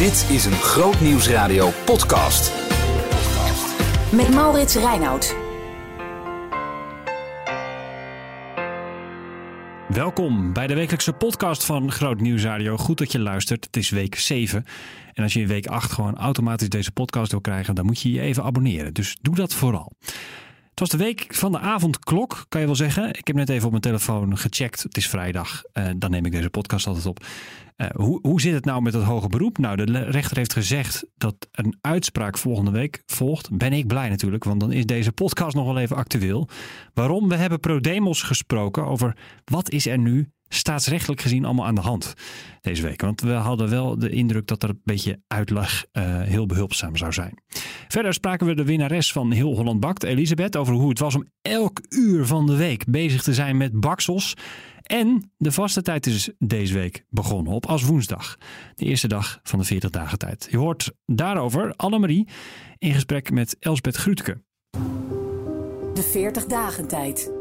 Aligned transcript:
Dit 0.00 0.30
is 0.30 0.44
een 0.44 0.52
Groot 0.52 1.00
Nieuwsradio 1.00 1.70
podcast. 1.84 2.52
Met 4.12 4.34
Maurits 4.34 4.74
Reinoud. 4.74 5.36
Welkom 9.88 10.52
bij 10.52 10.66
de 10.66 10.74
wekelijkse 10.74 11.12
podcast 11.12 11.64
van 11.64 11.92
Groot 11.92 12.20
Nieuwsradio. 12.20 12.76
Goed 12.76 12.98
dat 12.98 13.12
je 13.12 13.18
luistert. 13.18 13.64
Het 13.64 13.76
is 13.76 13.90
week 13.90 14.14
7. 14.14 14.64
En 15.12 15.22
als 15.22 15.32
je 15.32 15.40
in 15.40 15.46
week 15.46 15.66
8 15.66 15.92
gewoon 15.92 16.16
automatisch 16.16 16.68
deze 16.68 16.92
podcast 16.92 17.30
wil 17.30 17.40
krijgen, 17.40 17.74
dan 17.74 17.86
moet 17.86 18.00
je 18.00 18.12
je 18.12 18.20
even 18.20 18.42
abonneren. 18.42 18.94
Dus 18.94 19.16
doe 19.20 19.34
dat 19.34 19.54
vooral. 19.54 19.92
Het 20.70 20.80
was 20.80 20.88
de 20.88 21.04
week 21.04 21.34
van 21.34 21.52
de 21.52 21.58
avondklok, 21.58 22.44
kan 22.48 22.60
je 22.60 22.66
wel 22.66 22.76
zeggen. 22.76 23.08
Ik 23.08 23.26
heb 23.26 23.36
net 23.36 23.48
even 23.48 23.64
op 23.64 23.70
mijn 23.70 23.82
telefoon 23.82 24.38
gecheckt. 24.38 24.82
Het 24.82 24.96
is 24.96 25.08
vrijdag. 25.08 25.62
Uh, 25.74 25.88
dan 25.96 26.10
neem 26.10 26.24
ik 26.24 26.32
deze 26.32 26.50
podcast 26.50 26.86
altijd 26.86 27.06
op. 27.06 27.24
Uh, 27.80 27.86
hoe, 27.94 28.18
hoe 28.22 28.40
zit 28.40 28.54
het 28.54 28.64
nou 28.64 28.82
met 28.82 28.92
het 28.92 29.02
hoge 29.02 29.28
beroep? 29.28 29.58
Nou, 29.58 29.84
de 29.84 29.98
rechter 29.98 30.36
heeft 30.36 30.52
gezegd 30.52 31.04
dat 31.16 31.48
een 31.52 31.78
uitspraak 31.80 32.38
volgende 32.38 32.70
week 32.70 33.02
volgt. 33.06 33.50
Ben 33.56 33.72
ik 33.72 33.86
blij 33.86 34.08
natuurlijk, 34.08 34.44
want 34.44 34.60
dan 34.60 34.72
is 34.72 34.86
deze 34.86 35.12
podcast 35.12 35.56
nog 35.56 35.66
wel 35.66 35.78
even 35.78 35.96
actueel. 35.96 36.48
Waarom? 36.94 37.28
We 37.28 37.36
hebben 37.36 37.60
ProDemos 37.60 38.22
gesproken 38.22 38.86
over 38.86 39.16
wat 39.44 39.70
is 39.70 39.86
er 39.86 39.98
nu 39.98 40.28
staatsrechtelijk 40.48 41.20
gezien 41.20 41.44
allemaal 41.44 41.66
aan 41.66 41.74
de 41.74 41.80
hand 41.80 42.14
deze 42.60 42.82
week. 42.82 43.00
Want 43.00 43.20
we 43.20 43.32
hadden 43.32 43.68
wel 43.68 43.98
de 43.98 44.10
indruk 44.10 44.46
dat 44.46 44.62
er 44.62 44.68
een 44.68 44.80
beetje 44.84 45.20
uitleg 45.26 45.84
uh, 45.92 46.20
heel 46.22 46.46
behulpzaam 46.46 46.96
zou 46.96 47.12
zijn. 47.12 47.42
Verder 47.88 48.14
spraken 48.14 48.46
we 48.46 48.54
de 48.54 48.64
winnares 48.64 49.12
van 49.12 49.32
Heel 49.32 49.56
Holland 49.56 49.80
Bakt, 49.80 50.02
Elisabeth, 50.02 50.56
over 50.56 50.74
hoe 50.74 50.88
het 50.88 50.98
was 50.98 51.14
om 51.14 51.26
elk 51.42 51.80
uur 51.88 52.26
van 52.26 52.46
de 52.46 52.56
week 52.56 52.84
bezig 52.86 53.22
te 53.22 53.34
zijn 53.34 53.56
met 53.56 53.80
baksels. 53.80 54.34
En 54.90 55.32
de 55.36 55.52
vaste 55.52 55.82
tijd 55.82 56.06
is 56.06 56.30
deze 56.38 56.74
week 56.74 57.04
begonnen 57.08 57.52
op 57.52 57.66
als 57.66 57.82
woensdag. 57.82 58.36
De 58.74 58.84
eerste 58.84 59.08
dag 59.08 59.40
van 59.42 59.58
de 59.58 59.64
40 59.64 59.90
dagen 59.90 60.18
tijd. 60.18 60.48
Je 60.50 60.56
hoort 60.56 60.92
daarover 61.06 61.74
Annemarie 61.76 62.28
in 62.78 62.92
gesprek 62.92 63.30
met 63.30 63.56
Elsbeth 63.58 63.96
Grutke. 63.96 64.42
De 65.94 66.08
40 66.12 66.44
dagen 66.44 66.88
tijd. 66.88 67.39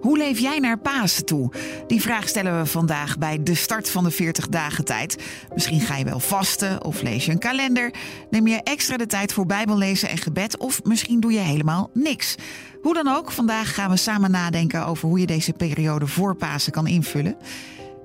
Hoe 0.00 0.18
leef 0.18 0.38
jij 0.38 0.58
naar 0.58 0.78
Pasen 0.78 1.24
toe? 1.24 1.52
Die 1.86 2.00
vraag 2.00 2.28
stellen 2.28 2.58
we 2.58 2.66
vandaag 2.66 3.18
bij 3.18 3.42
de 3.42 3.54
start 3.54 3.90
van 3.90 4.04
de 4.04 4.10
40 4.10 4.48
dagen 4.48 4.84
tijd. 4.84 5.22
Misschien 5.54 5.80
ga 5.80 5.96
je 5.96 6.04
wel 6.04 6.20
vasten 6.20 6.84
of 6.84 7.02
lees 7.02 7.24
je 7.24 7.32
een 7.32 7.38
kalender. 7.38 7.94
Neem 8.30 8.46
je 8.46 8.62
extra 8.62 8.96
de 8.96 9.06
tijd 9.06 9.32
voor 9.32 9.46
bijbellezen 9.46 10.08
en 10.08 10.18
gebed 10.18 10.58
of 10.58 10.84
misschien 10.84 11.20
doe 11.20 11.32
je 11.32 11.38
helemaal 11.38 11.90
niks. 11.94 12.34
Hoe 12.82 12.94
dan 12.94 13.08
ook, 13.08 13.30
vandaag 13.30 13.74
gaan 13.74 13.90
we 13.90 13.96
samen 13.96 14.30
nadenken 14.30 14.86
over 14.86 15.08
hoe 15.08 15.20
je 15.20 15.26
deze 15.26 15.52
periode 15.52 16.06
voor 16.06 16.34
Pasen 16.34 16.72
kan 16.72 16.86
invullen. 16.86 17.36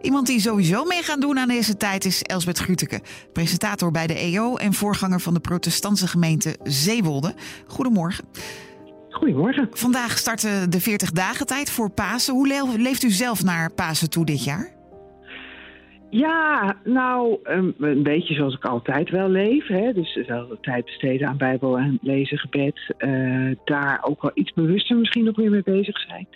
Iemand 0.01 0.27
die 0.27 0.39
sowieso 0.39 0.83
mee 0.83 1.03
gaan 1.03 1.19
doen 1.19 1.39
aan 1.39 1.47
deze 1.47 1.77
tijd 1.77 2.05
is 2.05 2.21
Elsbeth 2.21 2.59
Gruteke, 2.59 3.01
presentator 3.33 3.91
bij 3.91 4.07
de 4.07 4.13
EO 4.13 4.55
en 4.55 4.73
voorganger 4.73 5.19
van 5.19 5.33
de 5.33 5.39
protestantse 5.39 6.07
gemeente 6.07 6.57
Zeewolde. 6.63 7.33
Goedemorgen. 7.67 8.25
Goedemorgen. 9.15 9.67
Vandaag 9.71 10.17
starten 10.17 10.69
de 10.69 10.79
40 10.79 11.11
dagen 11.11 11.45
tijd 11.45 11.71
voor 11.71 11.89
Pasen. 11.89 12.33
Hoe 12.33 12.47
leeft 12.77 13.03
u 13.03 13.09
zelf 13.09 13.43
naar 13.43 13.71
Pasen 13.71 14.09
toe 14.09 14.25
dit 14.25 14.43
jaar? 14.43 14.73
Ja, 16.09 16.75
nou, 16.83 17.37
een, 17.43 18.03
beetje 18.03 18.33
zoals 18.33 18.55
ik 18.55 18.65
altijd 18.65 19.09
wel 19.09 19.29
leef. 19.29 19.67
Hè? 19.67 19.93
Dus 19.93 20.19
wel 20.27 20.57
tijd 20.61 20.85
besteden 20.85 21.27
aan 21.27 21.37
Bijbel 21.37 21.77
en 21.77 21.99
lezen, 22.01 22.37
gebed. 22.37 22.93
Uh, 22.97 23.55
daar 23.65 23.99
ook 24.01 24.21
wel 24.21 24.31
iets 24.33 24.53
bewuster 24.53 24.97
misschien 24.97 25.23
nog 25.23 25.35
weer 25.35 25.49
mee 25.49 25.63
bezig 25.63 25.99
zijn. 25.99 26.27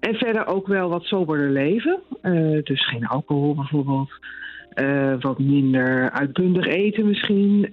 En 0.00 0.14
verder 0.14 0.46
ook 0.46 0.66
wel 0.66 0.88
wat 0.88 1.04
soberder 1.04 1.50
leven. 1.50 2.00
Uh, 2.22 2.62
dus 2.62 2.88
geen 2.88 3.06
alcohol 3.06 3.54
bijvoorbeeld. 3.54 4.10
Uh, 4.74 5.14
wat 5.20 5.38
minder 5.38 6.10
uitbundig 6.10 6.66
eten 6.66 7.06
misschien. 7.06 7.66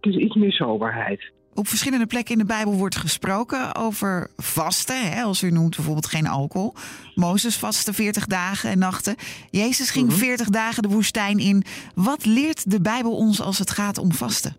dus 0.00 0.16
iets 0.16 0.34
meer 0.34 0.52
soberheid. 0.52 1.34
Op 1.56 1.66
verschillende 1.66 2.06
plekken 2.06 2.32
in 2.32 2.38
de 2.38 2.46
Bijbel 2.46 2.72
wordt 2.72 2.96
gesproken 2.96 3.74
over 3.76 4.30
vasten. 4.36 5.10
Hè, 5.10 5.22
als 5.22 5.42
u 5.42 5.50
noemt 5.50 5.74
bijvoorbeeld 5.76 6.06
geen 6.06 6.26
alcohol. 6.26 6.72
Mozes 7.14 7.58
vastte 7.58 7.92
40 7.92 8.26
dagen 8.26 8.70
en 8.70 8.78
nachten. 8.78 9.14
Jezus 9.50 9.90
ging 9.90 10.12
40 10.12 10.46
mhm. 10.46 10.54
dagen 10.54 10.82
de 10.82 10.88
woestijn 10.88 11.38
in. 11.38 11.62
Wat 11.94 12.26
leert 12.26 12.70
de 12.70 12.80
Bijbel 12.80 13.16
ons 13.16 13.42
als 13.42 13.58
het 13.58 13.70
gaat 13.70 13.98
om 13.98 14.12
vasten? 14.12 14.56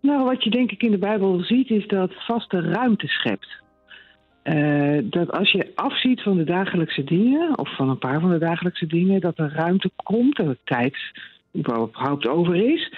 Nou, 0.00 0.24
wat 0.24 0.44
je 0.44 0.50
denk 0.50 0.70
ik 0.70 0.82
in 0.82 0.90
de 0.90 0.98
Bijbel 0.98 1.40
ziet, 1.40 1.70
is 1.70 1.86
dat 1.86 2.12
vasten 2.14 2.72
ruimte 2.72 3.06
schept. 3.06 3.48
Uh, 4.44 4.98
dat 5.02 5.32
als 5.32 5.52
je 5.52 5.72
afziet 5.74 6.22
van 6.22 6.36
de 6.36 6.44
dagelijkse 6.44 7.04
dingen, 7.04 7.58
of 7.58 7.76
van 7.76 7.88
een 7.88 7.98
paar 7.98 8.20
van 8.20 8.30
de 8.30 8.38
dagelijkse 8.38 8.86
dingen, 8.86 9.20
dat 9.20 9.38
er 9.38 9.52
ruimte 9.52 9.90
komt 9.96 10.38
en 10.38 10.46
de 10.46 10.58
tijd 10.64 10.96
überhaupt 11.56 12.26
over 12.26 12.54
is 12.56 12.92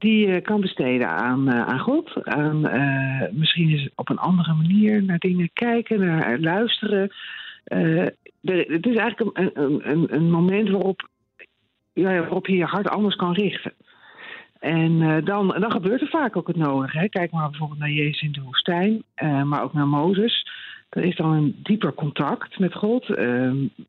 die 0.00 0.28
je 0.28 0.40
kan 0.40 0.60
besteden 0.60 1.08
aan, 1.08 1.48
uh, 1.48 1.66
aan 1.66 1.78
God. 1.78 2.24
Aan, 2.24 2.66
uh, 2.66 3.22
misschien 3.30 3.68
is 3.68 3.88
op 3.94 4.08
een 4.08 4.18
andere 4.18 4.54
manier 4.54 5.02
naar 5.02 5.18
dingen 5.18 5.50
kijken, 5.52 6.00
naar 6.00 6.38
luisteren. 6.38 7.10
Het 8.42 8.86
is 8.86 8.96
eigenlijk 8.96 9.38
een, 9.38 9.50
een, 9.90 10.14
een 10.14 10.30
moment 10.30 10.70
waarop, 10.70 11.08
ja, 11.92 12.18
waarop 12.18 12.46
je 12.46 12.56
je 12.56 12.64
hart 12.64 12.88
anders 12.88 13.16
kan 13.16 13.32
richten. 13.32 13.72
En 14.58 15.24
dan, 15.24 15.48
dan 15.58 15.72
gebeurt 15.72 16.00
er 16.00 16.08
vaak 16.08 16.36
ook 16.36 16.46
het 16.46 16.56
nodige. 16.56 16.98
Hè. 16.98 17.08
Kijk 17.08 17.30
maar 17.30 17.50
bijvoorbeeld 17.50 17.78
naar 17.78 17.90
Jezus 17.90 18.22
in 18.22 18.32
de 18.32 18.42
woestijn, 18.42 19.02
maar 19.44 19.62
ook 19.62 19.72
naar 19.72 19.88
Mozes. 19.88 20.46
Er 20.88 21.04
is 21.04 21.16
dan 21.16 21.32
een 21.32 21.56
dieper 21.62 21.94
contact 21.94 22.58
met 22.58 22.74
God. 22.74 23.16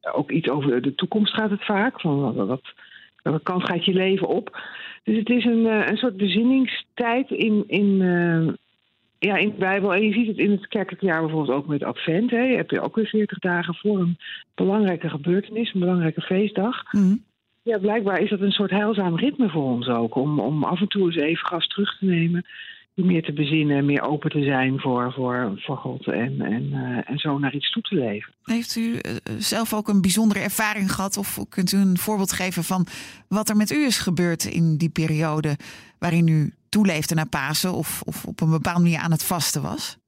ook 0.02 0.32
iets 0.32 0.50
over 0.50 0.82
de 0.82 0.96
toekomst 0.96 1.34
gaat 1.34 1.50
het 1.50 1.66
vaak. 1.66 2.02
Van 2.02 2.34
wat, 2.34 2.74
welke 3.22 3.44
kant 3.44 3.64
gaat 3.64 3.86
je 3.86 3.94
leven 3.94 4.28
op? 4.28 4.60
Dus 5.04 5.18
het 5.18 5.30
is 5.30 5.46
een, 5.46 5.66
eh, 5.66 5.88
een 5.88 5.98
soort 5.98 6.18
bezinningstijd 6.18 7.32
in, 7.32 7.64
in, 7.68 8.02
uh, 8.02 8.54
ja, 9.20 9.36
in 9.38 9.50
de 9.50 9.56
Bijbel. 9.58 9.94
En 9.94 10.02
je 10.02 10.14
ziet 10.14 10.28
het 10.28 10.38
in 10.38 10.52
het 10.52 10.68
kerkelijk 10.68 11.04
jaar 11.04 11.22
bijvoorbeeld 11.22 11.58
ook 11.58 11.68
met 11.68 11.84
Advent. 11.84 12.32
Hè. 12.32 12.42
Je 12.42 12.56
hebt 12.56 12.80
ook 12.80 12.96
weer 12.96 13.08
40 13.08 13.40
dagen 13.40 13.76
voor 13.76 14.00
een 14.00 14.18
belangrijke 14.56 15.10
gebeurtenis, 15.10 15.74
een 15.74 15.80
belangrijke 15.80 16.22
feestdag. 16.22 16.84
Mhm. 16.92 17.16
Ja, 17.64 17.78
blijkbaar 17.78 18.20
is 18.20 18.30
dat 18.30 18.42
een 18.42 18.52
soort 18.52 18.72
heilzaam 18.72 19.16
ritme 19.16 19.50
voor 19.50 19.64
ons 19.64 19.88
ook. 19.88 20.16
Om, 20.16 20.40
om 20.40 20.64
af 20.64 20.82
en 20.82 20.88
toe 20.88 21.06
eens 21.06 21.16
even 21.16 21.46
gas 21.46 21.68
terug 21.68 21.98
te 21.98 22.06
nemen 22.06 22.46
meer 22.94 23.24
te 23.24 23.34
bezinnen, 23.34 23.86
meer 23.86 24.02
open 24.02 24.30
te 24.30 24.44
zijn 24.44 24.80
voor, 24.80 25.14
voor, 25.14 25.52
voor 25.56 25.78
God 25.78 26.08
en, 26.08 26.42
en, 26.42 26.64
uh, 26.64 27.10
en 27.10 27.18
zo 27.18 27.38
naar 27.38 27.56
iets 27.56 27.72
toe 27.72 27.82
te 27.82 27.96
leven. 27.96 28.34
Heeft 28.44 28.76
u 28.76 28.92
uh, 28.92 29.00
zelf 29.38 29.74
ook 29.74 29.88
een 29.88 30.02
bijzondere 30.02 30.40
ervaring 30.40 30.92
gehad 30.92 31.18
of 31.18 31.40
kunt 31.50 31.72
u 31.72 31.78
een 31.78 31.98
voorbeeld 31.98 32.34
geven 32.34 32.64
van 32.64 32.86
wat 33.28 33.50
er 33.50 33.56
met 33.56 33.72
u 33.72 33.86
is 33.86 34.00
gebeurd 34.00 34.46
in 34.46 34.78
die 34.78 34.90
periode 34.90 35.58
waarin 36.00 36.28
u 36.28 36.54
toeleefde 36.70 37.16
naar 37.16 37.30
Pasen 37.30 37.74
of, 37.74 38.02
of 38.02 38.26
op 38.26 38.42
een 38.42 38.50
bepaalde 38.50 38.82
manier 38.82 39.00
aan 39.00 39.12
het 39.12 39.26
vasten 39.26 39.62
was? 39.62 40.00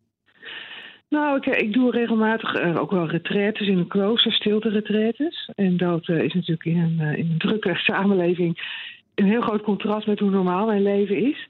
Nou, 1.10 1.38
ik, 1.38 1.46
ik 1.46 1.74
doe 1.74 1.92
regelmatig 1.92 2.54
uh, 2.56 2.80
ook 2.80 2.92
wel 2.92 3.10
retraites 3.10 3.68
in 3.68 3.78
een 3.78 3.88
klooster, 3.88 4.32
stilte-retraites. 4.32 5.50
En 5.56 5.78
dat 5.78 6.10
is 6.10 6.34
natuurlijk 6.34 6.66
in 6.66 6.78
een, 6.78 7.18
in 7.18 7.30
een 7.32 7.38
drukke 7.38 7.76
samenleving 7.90 8.82
een 9.16 9.26
heel 9.26 9.42
groot 9.42 9.62
contrast 9.62 10.08
met 10.08 10.20
hoe 10.20 10.30
normaal 10.30 10.66
mijn 10.66 10.84
leven 10.84 11.18
is. 11.18 11.48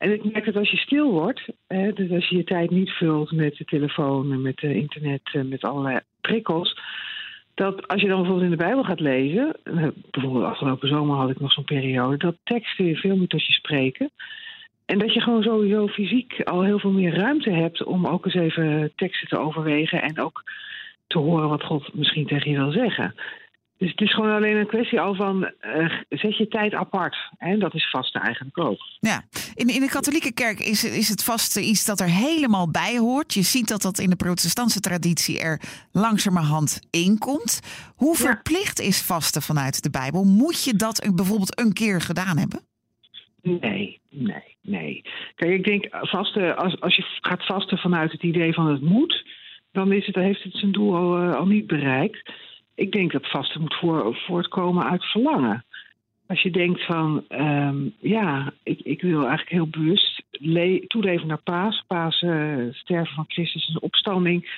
En 0.00 0.12
ik 0.12 0.32
merk 0.32 0.44
dat 0.44 0.56
als 0.56 0.70
je 0.70 0.76
stil 0.76 1.10
wordt, 1.10 1.48
hè, 1.66 1.92
dus 1.92 2.10
als 2.10 2.28
je 2.28 2.36
je 2.36 2.44
tijd 2.44 2.70
niet 2.70 2.90
vult 2.90 3.32
met 3.32 3.56
de 3.56 3.64
telefoon, 3.64 4.42
met 4.42 4.56
de 4.56 4.74
internet, 4.74 5.22
met 5.32 5.64
allerlei 5.64 6.00
prikkels, 6.20 6.80
dat 7.54 7.88
als 7.88 8.00
je 8.00 8.08
dan 8.08 8.16
bijvoorbeeld 8.16 8.50
in 8.50 8.58
de 8.58 8.64
Bijbel 8.64 8.84
gaat 8.84 9.00
lezen, 9.00 9.56
bijvoorbeeld 10.10 10.44
afgelopen 10.44 10.88
zomer 10.88 11.16
had 11.16 11.30
ik 11.30 11.40
nog 11.40 11.52
zo'n 11.52 11.64
periode, 11.64 12.16
dat 12.16 12.36
teksten 12.44 12.84
je 12.84 12.96
veel 12.96 13.16
meer 13.16 13.28
tot 13.28 13.46
je 13.46 13.52
spreken. 13.52 14.10
En 14.84 14.98
dat 14.98 15.14
je 15.14 15.20
gewoon 15.20 15.42
sowieso 15.42 15.86
fysiek 15.86 16.42
al 16.42 16.62
heel 16.62 16.78
veel 16.78 16.92
meer 16.92 17.14
ruimte 17.14 17.50
hebt 17.50 17.84
om 17.84 18.06
ook 18.06 18.24
eens 18.24 18.34
even 18.34 18.92
teksten 18.96 19.28
te 19.28 19.38
overwegen 19.38 20.02
en 20.02 20.20
ook 20.20 20.42
te 21.06 21.18
horen 21.18 21.48
wat 21.48 21.64
God 21.64 21.94
misschien 21.94 22.26
tegen 22.26 22.50
je 22.50 22.58
wil 22.58 22.72
zeggen. 22.72 23.14
Dus 23.80 23.90
het 23.90 24.00
is 24.00 24.14
gewoon 24.14 24.34
alleen 24.34 24.56
een 24.56 24.66
kwestie 24.66 25.00
al 25.00 25.14
van 25.14 25.50
uh, 25.76 25.92
zet 26.08 26.36
je 26.36 26.48
tijd 26.48 26.74
apart. 26.74 27.16
En 27.38 27.58
dat 27.58 27.74
is 27.74 27.90
vasten 27.90 28.20
eigenlijk 28.20 28.58
ook. 28.58 28.78
Ja, 28.98 29.22
in, 29.54 29.68
in 29.68 29.80
de 29.80 29.88
katholieke 29.88 30.32
kerk 30.32 30.58
is, 30.58 30.84
is 30.84 31.08
het 31.08 31.24
vasten 31.24 31.62
iets 31.62 31.84
dat 31.84 32.00
er 32.00 32.08
helemaal 32.08 32.70
bij 32.70 32.98
hoort. 32.98 33.34
Je 33.34 33.42
ziet 33.42 33.68
dat 33.68 33.82
dat 33.82 33.98
in 33.98 34.10
de 34.10 34.16
protestantse 34.16 34.80
traditie 34.80 35.40
er 35.40 35.60
langzamerhand 35.92 36.80
in 36.90 37.18
komt. 37.18 37.60
Hoe 37.96 38.16
verplicht 38.16 38.80
is 38.80 39.02
vasten 39.02 39.42
vanuit 39.42 39.82
de 39.82 39.90
Bijbel? 39.90 40.24
Moet 40.24 40.64
je 40.64 40.74
dat 40.74 41.10
bijvoorbeeld 41.14 41.58
een 41.60 41.72
keer 41.72 42.00
gedaan 42.00 42.38
hebben? 42.38 42.60
Nee, 43.42 44.00
nee, 44.10 44.56
nee. 44.62 45.02
Kijk, 45.34 45.52
ik 45.52 45.64
denk 45.64 45.86
vasten, 45.90 46.56
als, 46.56 46.80
als 46.80 46.96
je 46.96 47.04
gaat 47.20 47.46
vasten 47.46 47.78
vanuit 47.78 48.12
het 48.12 48.22
idee 48.22 48.54
van 48.54 48.66
het 48.66 48.80
moet, 48.80 49.24
dan 49.72 49.92
is 49.92 50.06
het, 50.06 50.14
heeft 50.14 50.42
het 50.42 50.54
zijn 50.54 50.72
doel 50.72 50.96
al, 50.96 51.22
uh, 51.22 51.34
al 51.34 51.46
niet 51.46 51.66
bereikt 51.66 52.32
ik 52.80 52.92
denk 52.92 53.12
dat 53.12 53.30
vasten 53.30 53.60
moet 53.60 53.74
voor, 53.74 54.16
voortkomen 54.26 54.84
uit 54.84 55.04
verlangen. 55.04 55.64
Als 56.26 56.42
je 56.42 56.50
denkt 56.50 56.84
van, 56.84 57.24
ehm, 57.28 57.76
ja, 57.98 58.52
ik, 58.62 58.80
ik 58.80 59.02
wil 59.02 59.18
eigenlijk 59.20 59.50
heel 59.50 59.68
bewust 59.68 60.22
toeleven 60.86 61.26
naar 61.26 61.42
paas. 61.42 61.84
Paas, 61.86 62.22
uh, 62.22 62.56
sterven 62.72 63.14
van 63.14 63.24
Christus 63.28 63.68
en 63.68 63.82
opstanding. 63.82 64.50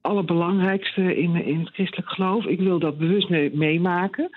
Allerbelangrijkste 0.00 1.16
in, 1.16 1.44
in 1.44 1.58
het 1.58 1.74
christelijk 1.74 2.08
geloof. 2.08 2.44
Ik 2.44 2.60
wil 2.60 2.78
dat 2.78 2.98
bewust 2.98 3.28
meemaken. 3.52 4.30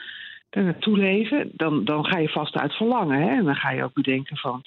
er 0.49 0.63
naartoe 0.63 0.97
leven, 0.97 1.51
dan, 1.53 1.85
dan 1.85 2.05
ga 2.05 2.17
je 2.17 2.29
vast 2.29 2.55
uit 2.55 2.73
verlangen. 2.73 3.21
Hè? 3.21 3.29
En 3.29 3.43
dan 3.43 3.55
ga 3.55 3.71
je 3.71 3.83
ook 3.83 3.93
bedenken 3.93 4.37
van 4.37 4.63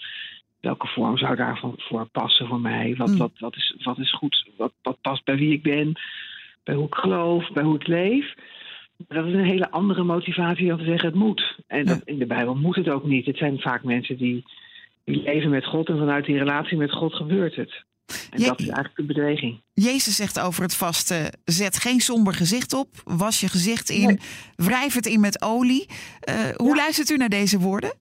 welke 0.61 0.87
vorm 0.87 1.19
zou 1.19 1.37
daarvan 1.37 1.75
voor 1.77 2.07
passen 2.07 2.47
voor 2.47 2.61
mij? 2.61 2.95
Wat, 2.97 3.11
Mm. 3.11 3.17
wat, 3.17 3.33
wat, 3.39 3.57
is, 3.57 3.77
wat 3.83 3.99
is 3.99 4.13
goed? 4.13 4.49
Wat, 4.57 4.73
wat 4.83 5.01
past 5.01 5.25
bij 5.25 5.37
wie 5.37 5.53
ik 5.53 5.63
ben? 5.63 5.93
Bij 6.65 6.75
hoe 6.75 6.87
ik 6.87 6.95
geloof? 6.95 7.53
Bij 7.53 7.63
hoe 7.63 7.75
ik 7.75 7.87
leef? 7.87 8.35
Dat 9.09 9.27
is 9.27 9.33
een 9.33 9.45
hele 9.45 9.71
andere 9.71 10.03
motivatie 10.03 10.69
dan 10.69 10.79
te 10.79 10.85
zeggen 10.85 11.09
het 11.09 11.19
moet. 11.19 11.57
En 11.67 11.85
dat, 11.85 12.01
in 12.05 12.19
de 12.19 12.27
Bijbel 12.27 12.55
moet 12.55 12.77
het 12.77 12.89
ook 12.89 13.05
niet. 13.05 13.27
Het 13.27 13.37
zijn 13.37 13.59
vaak 13.61 13.83
mensen 13.85 14.17
die, 14.17 14.45
die 15.05 15.23
leven 15.23 15.51
met 15.51 15.65
God 15.67 15.89
en 15.89 15.99
vanuit 15.99 16.25
die 16.25 16.39
relatie 16.39 16.77
met 16.77 16.93
God 16.93 17.15
gebeurt 17.15 17.55
het. 17.57 17.85
En 18.31 18.41
Je- 18.41 18.47
dat 18.47 18.61
is 18.61 18.67
eigenlijk 18.67 18.97
de 18.97 19.03
bedreiging. 19.05 19.61
Jezus 19.73 20.17
zegt 20.17 20.41
over 20.41 20.63
het 20.63 20.77
vasten: 20.77 21.39
zet 21.45 21.77
geen 21.79 22.01
somber 22.01 22.35
gezicht 22.35 22.73
op, 22.73 22.89
was 23.05 23.41
je 23.41 23.49
gezicht 23.49 23.91
in, 23.91 24.07
Nee. 24.07 24.19
wrijf 24.57 24.95
het 24.95 25.07
in 25.07 25.21
met 25.21 25.43
olie. 25.43 25.87
Eh, 26.21 26.35
hoe 26.57 26.69
Ja. 26.69 26.75
luistert 26.83 27.11
u 27.11 27.17
naar 27.17 27.29
deze 27.29 27.59
woorden? 27.59 27.93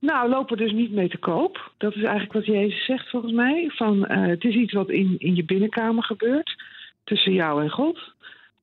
Nou, 0.00 0.28
loop 0.30 0.50
er 0.50 0.56
dus 0.56 0.72
niet 0.72 0.92
mee 0.92 1.08
te 1.08 1.18
koop. 1.18 1.72
Dat 1.78 1.94
is 1.94 2.02
eigenlijk 2.02 2.32
wat 2.32 2.46
Jezus 2.46 2.84
zegt 2.84 3.10
volgens 3.10 3.32
mij. 3.32 3.70
Van, 3.74 4.06
eh, 4.06 4.26
het 4.26 4.44
is 4.44 4.54
iets 4.54 4.72
wat 4.72 4.90
in, 4.90 5.14
in 5.18 5.34
je 5.34 5.44
binnenkamer 5.44 6.04
gebeurt, 6.04 6.62
tussen 7.04 7.32
jou 7.32 7.62
en 7.62 7.70
God. 7.70 7.98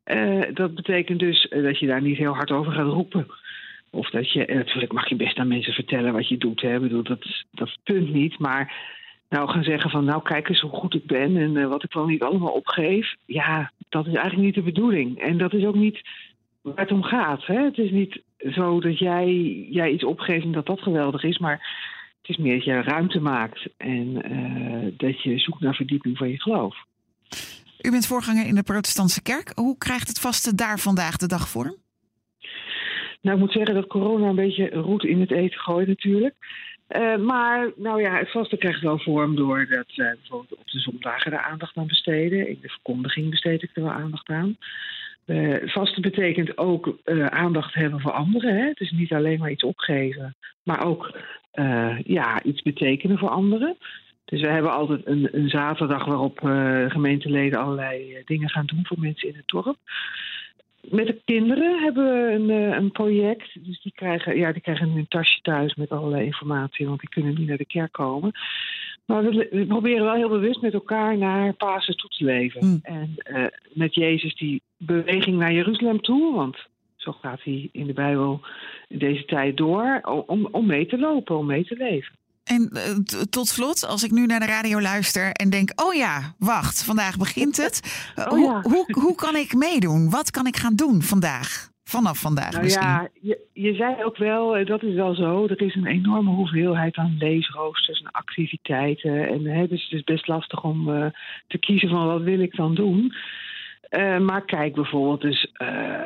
Eh, 0.10 0.42
dat 0.54 0.76
betekent 0.76 1.20
dus 1.20 1.48
eh, 1.48 1.64
dat 1.64 1.80
je 1.80 1.88
daar 1.88 2.02
niet 2.02 2.18
heel 2.18 2.34
hard 2.34 2.52
over 2.52 2.72
gaat 2.72 2.88
roepen. 2.88 3.28
Of 3.90 4.10
dat 4.10 4.32
je, 4.32 4.46
eh, 4.46 4.56
natuurlijk 4.56 4.92
mag 4.92 5.10
je 5.10 5.16
best 5.16 5.38
aan 5.38 5.48
mensen 5.48 5.74
vertellen 5.74 6.14
wat 6.14 6.28
je 6.28 6.38
doet. 6.38 6.62
Hè. 6.62 6.76
Ik 6.76 6.82
bedoel, 6.82 7.04
dat, 7.04 7.44
dat 7.52 7.78
punt 7.84 8.14
niet. 8.14 8.40
Maar 8.40 8.74
nou 9.30 9.50
gaan 9.50 9.64
zeggen 9.64 9.90
van, 9.90 10.06
nou 10.06 10.22
kijk 10.22 10.50
eens 10.50 10.60
hoe 10.60 10.72
goed 10.72 10.94
ik 10.94 11.06
ben 11.06 11.38
en 11.38 11.70
wat 11.70 11.84
ik 11.84 11.94
wel 11.94 12.06
niet 12.06 12.24
allemaal 12.24 12.52
opgeef. 12.52 13.16
Ja, 13.26 13.72
dat 13.90 14.08
is 14.08 14.14
eigenlijk 14.14 14.46
niet 14.46 14.56
de 14.56 14.72
bedoeling. 14.72 15.20
En 15.20 15.38
dat 15.38 15.54
is 15.54 15.66
ook 15.66 15.76
niet 15.76 16.02
waar 16.62 16.76
het 16.76 16.92
om 16.92 17.04
gaat. 17.04 17.46
Hè? 17.46 17.64
Het 17.64 17.78
is 17.78 17.92
niet 17.92 18.22
zo 18.52 18.80
dat 18.80 19.00
jij, 19.00 19.32
jij 19.70 19.90
iets 19.90 20.04
opgeeft 20.04 20.46
en 20.46 20.52
dat 20.52 20.66
dat 20.66 20.82
geweldig 20.82 21.24
is, 21.24 21.38
maar 21.38 21.88
het 22.22 22.30
is 22.30 22.38
meer 22.38 22.56
dat 22.56 22.64
je 22.64 22.82
ruimte 22.82 23.20
maakt 23.20 23.68
en 23.78 24.14
dat 24.98 25.22
je 25.22 25.40
zoekt 25.40 25.62
naar 25.62 25.76
verdieping 25.76 26.18
van 26.18 26.30
je 26.30 26.42
geloof. 26.42 26.88
U 27.82 27.92
bent 27.92 28.08
voorganger 28.08 28.46
in 28.46 28.56
de 28.56 28.64
Protestantse 28.64 29.22
Kerk. 29.22 29.52
Hoe 29.56 29.78
krijgt 29.78 30.08
het 30.08 30.20
vasten 30.20 30.56
daar 30.56 30.80
vandaag 30.80 31.18
de 31.18 31.28
dag 31.28 31.50
vorm? 31.50 31.76
Nou, 33.22 33.36
ik 33.36 33.44
moet 33.44 33.52
zeggen 33.52 33.76
dat 33.76 33.88
corona 33.88 34.28
een 34.28 34.36
beetje 34.36 34.70
roet 34.70 35.04
in 35.04 35.20
het 35.20 35.32
eten 35.32 35.60
gooit 35.60 35.88
natuurlijk. 35.88 36.36
Eh, 36.88 37.18
maar 37.18 37.72
nou 37.76 38.02
ja, 38.02 38.18
het 38.18 38.32
vaste 38.32 38.58
krijgt 38.58 38.82
wel 38.82 39.00
vorm 39.00 39.36
door 39.36 39.68
dat 39.70 39.88
eh, 39.88 39.96
bijvoorbeeld 39.96 40.60
op 40.60 40.70
de 40.70 40.80
zondagen 40.80 41.32
daar 41.32 41.44
aandacht 41.44 41.78
aan 41.78 41.88
besteden. 41.88 42.48
In 42.48 42.58
de 42.62 42.70
verkondiging 42.70 43.30
besteed 43.30 43.64
ik 43.64 43.70
er 43.74 43.84
wel 43.84 43.92
aandacht 43.92 44.30
aan. 44.30 44.58
Eh 45.26 45.56
vasten 45.66 46.02
betekent 46.02 46.58
ook 46.58 46.98
aandacht 47.30 47.74
hebben 47.74 48.00
voor 48.00 48.12
anderen. 48.12 48.56
Hè? 48.56 48.68
Het 48.68 48.80
is 48.80 48.92
niet 48.92 49.14
alleen 49.14 49.40
maar 49.40 49.52
iets 49.52 49.64
opgeven, 49.64 50.36
maar 50.64 50.86
ook 50.86 51.18
ja, 52.04 52.44
iets 52.44 52.62
betekenen 52.62 53.18
voor 53.18 53.30
anderen. 53.30 53.78
Dus 54.30 54.42
we 54.42 54.48
hebben 54.48 54.72
altijd 54.72 55.02
een, 55.06 55.30
een 55.32 55.50
zaterdag 55.50 56.06
waarop 56.06 56.40
eh, 56.44 56.90
gemeenteleden 56.90 57.60
allerlei 57.60 58.14
eh, 58.14 58.26
dingen 58.26 58.50
gaan 58.50 58.66
doen 58.66 58.86
voor 58.86 59.00
mensen 59.00 59.28
in 59.28 59.36
het 59.36 59.48
dorp. 59.48 59.78
Met 60.82 61.08
de 61.08 61.22
kinderen 61.26 61.84
hebben 61.84 62.04
we 62.04 62.32
een, 62.32 62.50
eh, 62.50 62.78
een 62.78 62.92
project. 62.92 63.66
Dus 63.66 63.82
die 63.82 63.92
krijgen, 63.92 64.38
ja, 64.38 64.52
die 64.52 64.62
krijgen 64.62 64.90
een 64.90 65.08
tasje 65.08 65.42
thuis 65.42 65.76
met 65.76 65.90
allerlei 65.90 66.26
informatie, 66.26 66.88
want 66.88 67.00
die 67.00 67.10
kunnen 67.10 67.36
niet 67.36 67.48
naar 67.48 67.58
de 67.58 67.66
kerk 67.66 67.92
komen. 67.92 68.32
Maar 69.06 69.24
we, 69.24 69.48
we 69.52 69.66
proberen 69.66 70.04
wel 70.04 70.14
heel 70.14 70.30
bewust 70.30 70.62
met 70.62 70.74
elkaar 70.74 71.18
naar 71.18 71.54
Pasen 71.54 71.98
toe 71.98 72.10
te 72.10 72.24
leven. 72.24 72.62
Hmm. 72.62 72.80
En 72.84 73.16
met 73.74 73.96
Jezus 73.96 74.36
die 74.36 74.62
beweging 74.78 75.38
naar 75.38 75.54
Jeruzalem 75.54 76.02
toe, 76.02 76.36
want 76.36 76.58
zo 76.96 77.12
gaat 77.12 77.44
hij 77.44 77.70
in 77.72 77.88
de 77.88 77.94
Bijbel 77.94 78.42
in 78.88 78.98
deze 78.98 79.26
tijd 79.26 79.58
door, 79.58 80.02
om, 80.26 80.48
om 80.52 80.66
mee 80.66 80.86
te 80.86 80.98
lopen, 80.98 81.38
om 81.38 81.46
mee 81.46 81.66
te 81.66 81.76
leven. 81.76 82.19
En 82.56 82.70
eh, 82.74 83.24
tot 83.30 83.48
slot, 83.48 83.88
als 83.88 84.04
ik 84.04 84.12
nu 84.12 84.26
naar 84.26 84.40
de 84.40 84.46
radio 84.46 84.82
luister 84.82 85.32
en 85.32 85.50
denk: 85.50 85.72
oh 85.76 85.94
ja, 85.94 86.36
wacht, 86.40 86.84
vandaag 86.84 87.18
begint 87.18 87.58
het. 87.58 88.04
Eh, 88.16 88.26
Oh 88.26 88.30
hoe, 88.30 88.40
ja. 88.40 88.62
hoe, 88.62 88.86
hoe 88.92 89.16
kan 89.16 89.36
ik 89.36 89.54
meedoen? 89.54 90.10
Wat 90.10 90.32
kan 90.32 90.48
ik 90.48 90.58
gaan 90.58 90.76
doen 90.76 91.02
vandaag? 91.02 91.70
Vanaf 91.84 92.20
vandaag 92.20 92.52
Nou 92.52 92.64
misschien. 92.64 92.88
ja, 92.88 93.08
je, 93.22 93.40
je 93.54 93.74
zei 93.74 94.04
ook 94.04 94.18
wel, 94.18 94.58
eh, 94.58 94.66
dat 94.66 94.84
is 94.84 94.94
wel 94.94 95.16
zo. 95.16 95.48
Er 95.48 95.62
is 95.62 95.76
een 95.76 95.86
enorme 95.86 96.32
hoeveelheid 96.32 96.96
aan 96.96 97.16
leesroosters 97.20 98.00
en 98.00 98.12
activiteiten. 98.12 99.28
En 99.28 99.46
hè, 99.46 99.68
dus 99.68 99.84
het 99.84 99.92
is 99.92 100.04
best 100.04 100.28
lastig 100.28 100.64
om 100.64 100.86
te 101.48 101.58
kiezen 101.58 101.90
van 101.90 102.06
wat 102.06 102.22
wil 102.22 102.40
ik 102.40 102.56
dan 102.56 102.76
doen. 102.76 103.14
Eh, 103.90 104.20
maar 104.20 104.46
kijk 104.46 104.74
bijvoorbeeld 104.74 105.22
dus, 105.22 105.52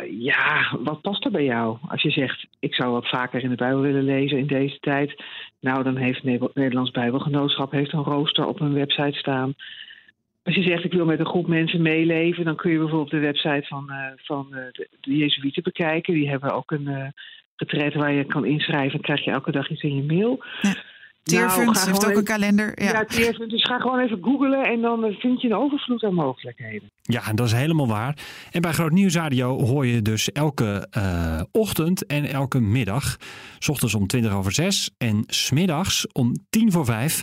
ja, 0.09 0.77
wat 0.83 1.01
past 1.01 1.25
er 1.25 1.31
bij 1.31 1.44
jou? 1.44 1.77
Als 1.88 2.01
je 2.01 2.12
zegt, 2.12 2.45
ik 2.59 2.75
zou 2.75 2.91
wat 2.91 3.09
vaker 3.09 3.44
in 3.44 3.50
de 3.50 3.56
Bijbel 3.56 3.81
willen 3.81 4.03
lezen 4.03 4.38
in 4.38 4.47
deze 4.47 4.77
tijd. 4.80 5.24
Nou, 5.59 5.83
dan 5.83 5.95
heeft 5.95 6.24
Ne- 6.24 6.50
Nederlands 6.53 6.91
Bijbelgenootschap 6.91 7.71
heeft 7.71 7.94
een 7.94 8.03
rooster 8.03 8.45
op 8.45 8.59
hun 8.59 8.74
website 8.74 9.18
staan. 9.18 9.53
Als 10.44 10.56
je 10.56 10.63
zegt, 10.63 10.83
ik 10.83 10.94
wil 10.94 11.06
met 11.06 11.19
een 11.19 11.25
groep 11.25 11.47
mensen 11.47 11.81
meeleven, 11.81 12.45
dan 12.45 12.56
kun 12.56 12.71
je 12.71 12.77
bijvoorbeeld 12.77 13.12
de 13.12 13.19
website 13.19 13.68
van, 13.68 13.89
eh, 13.89 14.12
van 14.15 14.47
de, 14.50 14.88
de 15.01 15.18
Jezuïeten 15.18 15.63
bekijken. 15.63 16.13
Die 16.13 16.29
hebben 16.29 16.53
ook 16.53 16.71
een 16.71 17.13
retreat 17.56 17.94
waar 17.94 18.12
je 18.13 18.24
kan 18.24 18.45
inschrijven. 18.45 19.01
Krijg 19.01 19.24
je 19.24 19.31
elke 19.31 19.51
dag 19.51 19.69
iets 19.69 19.81
in 19.81 19.95
je 19.95 20.03
mail. 20.03 20.44
Teerfund 21.24 21.74
Nou, 21.74 21.88
heeft 21.88 22.06
ook 22.06 22.16
een 22.16 22.24
kalender. 22.24 22.84
Ja, 22.84 22.92
Ja. 22.92 23.06
Teerfund. 23.06 23.50
Dus 23.50 23.64
ga 23.64 23.78
gewoon 23.80 24.00
even 24.00 24.18
googlen 24.22 24.64
en 24.64 24.81
dan 24.81 25.04
eh, 25.04 25.16
vind 25.20 25.42
je 25.42 25.48
een 25.48 25.56
overvloed 25.56 26.04
aan 26.04 26.14
mogelijkheden. 26.14 26.92
Ja, 27.02 27.34
dat 27.34 27.46
is 27.46 27.54
helemaal 27.54 27.88
waar. 27.88 28.18
En 28.52 28.62
bij 28.62 28.72
Groot 28.72 28.92
Nieuwsradio 28.92 29.66
hoor 29.66 29.86
je 29.86 30.02
dus 30.02 30.31
elke 30.31 30.88
eh, 30.90 31.42
ochtend 31.52 32.06
en 32.06 32.25
elke 32.25 32.60
middag. 32.60 33.18
S 33.60 33.70
ochtends 33.70 33.94
om 33.96 34.08
20 34.08 34.34
over 34.34 34.52
6 34.52 34.90
en 34.98 35.24
smiddags 35.28 36.08
om 36.12 36.36
10 36.50 36.72
voor 36.72 36.86
5 36.86 37.22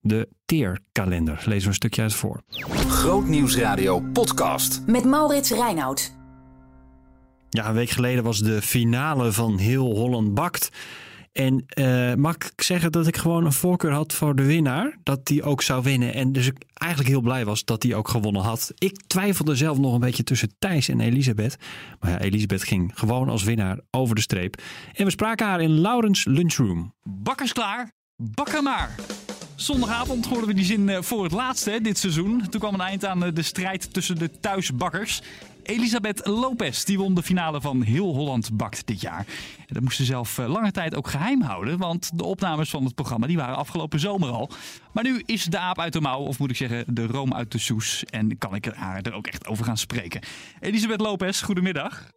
de 0.00 0.28
Teerkalender. 0.44 1.34
Lezen 1.44 1.62
we 1.62 1.66
een 1.68 1.74
stukje 1.74 2.02
uit 2.02 2.14
voor. 2.14 2.40
Grootnieuwsradio 2.88 4.00
podcast. 4.12 4.82
Met 4.86 5.04
Maurits 5.04 5.50
Reinoud. 5.50 6.14
Ja, 7.50 7.68
een 7.68 7.74
week 7.74 7.90
geleden 7.90 8.24
was 8.24 8.38
de 8.38 8.62
finale 8.62 9.32
van 9.32 9.58
Heel 9.58 9.96
Holland 9.96 10.34
Bakt. 10.34 10.70
En 11.36 11.64
eh, 11.66 12.14
mag 12.14 12.34
ik 12.34 12.62
zeggen 12.62 12.92
dat 12.92 13.06
ik 13.06 13.16
gewoon 13.16 13.44
een 13.44 13.52
voorkeur 13.52 13.92
had 13.92 14.12
voor 14.12 14.36
de 14.36 14.44
winnaar? 14.44 14.96
Dat 15.02 15.26
die 15.26 15.42
ook 15.42 15.62
zou 15.62 15.82
winnen. 15.82 16.14
En 16.14 16.32
dus 16.32 16.46
ik 16.46 16.64
eigenlijk 16.74 17.10
heel 17.10 17.20
blij 17.20 17.44
was 17.44 17.64
dat 17.64 17.80
die 17.80 17.96
ook 17.96 18.08
gewonnen 18.08 18.42
had. 18.42 18.72
Ik 18.78 19.02
twijfelde 19.06 19.54
zelf 19.54 19.78
nog 19.78 19.94
een 19.94 20.00
beetje 20.00 20.24
tussen 20.24 20.54
Thijs 20.58 20.88
en 20.88 21.00
Elisabeth. 21.00 21.56
Maar 22.00 22.10
ja, 22.10 22.18
Elisabeth 22.18 22.62
ging 22.64 22.92
gewoon 22.94 23.28
als 23.28 23.42
winnaar 23.42 23.80
over 23.90 24.14
de 24.14 24.20
streep. 24.20 24.62
En 24.92 25.04
we 25.04 25.10
spraken 25.10 25.46
haar 25.46 25.60
in 25.60 25.80
Laurens 25.80 26.24
Lunchroom. 26.24 26.94
Bakkers 27.02 27.52
klaar, 27.52 27.90
bakken 28.16 28.62
maar. 28.62 28.94
Zondagavond 29.54 30.26
hoorden 30.26 30.46
we 30.46 30.54
die 30.54 30.64
zin 30.64 30.88
eh, 30.88 31.02
voor 31.02 31.22
het 31.22 31.32
laatst 31.32 31.64
hè, 31.64 31.80
dit 31.80 31.98
seizoen. 31.98 32.48
Toen 32.50 32.60
kwam 32.60 32.74
een 32.74 32.80
eind 32.80 33.04
aan 33.04 33.24
eh, 33.24 33.34
de 33.34 33.42
strijd 33.42 33.92
tussen 33.92 34.18
de 34.18 34.30
thuisbakkers. 34.40 35.22
Elisabeth 35.66 36.26
Lopez 36.26 36.84
die 36.84 36.98
won 36.98 37.14
de 37.14 37.22
finale 37.22 37.60
van 37.60 37.82
Heel 37.82 38.14
Holland 38.14 38.50
Bakt 38.52 38.86
dit 38.86 39.00
jaar. 39.00 39.24
En 39.58 39.74
dat 39.74 39.82
moest 39.82 39.96
ze 39.96 40.04
zelf 40.04 40.38
eh, 40.38 40.48
lange 40.48 40.70
tijd 40.70 40.94
ook 40.94 41.08
geheim 41.08 41.42
houden. 41.42 41.78
Want 41.78 42.18
de 42.18 42.24
opnames 42.24 42.70
van 42.70 42.84
het 42.84 42.94
programma 42.94 43.26
die 43.26 43.36
waren 43.36 43.56
afgelopen 43.56 44.00
zomer 44.00 44.28
al. 44.28 44.50
Maar 44.92 45.04
nu 45.04 45.22
is 45.24 45.44
de 45.44 45.58
aap 45.58 45.80
uit 45.80 45.92
de 45.92 46.00
mouw, 46.00 46.20
of 46.20 46.38
moet 46.38 46.50
ik 46.50 46.56
zeggen 46.56 46.84
de 46.94 47.06
room 47.06 47.34
uit 47.34 47.52
de 47.52 47.58
soes. 47.58 48.04
En 48.04 48.38
kan 48.38 48.54
ik 48.54 48.64
haar 48.74 49.02
er 49.02 49.12
ook 49.12 49.26
echt 49.26 49.46
over 49.46 49.64
gaan 49.64 49.76
spreken. 49.76 50.20
Elisabeth 50.60 51.00
Lopez, 51.00 51.42
goedemiddag. 51.42 52.10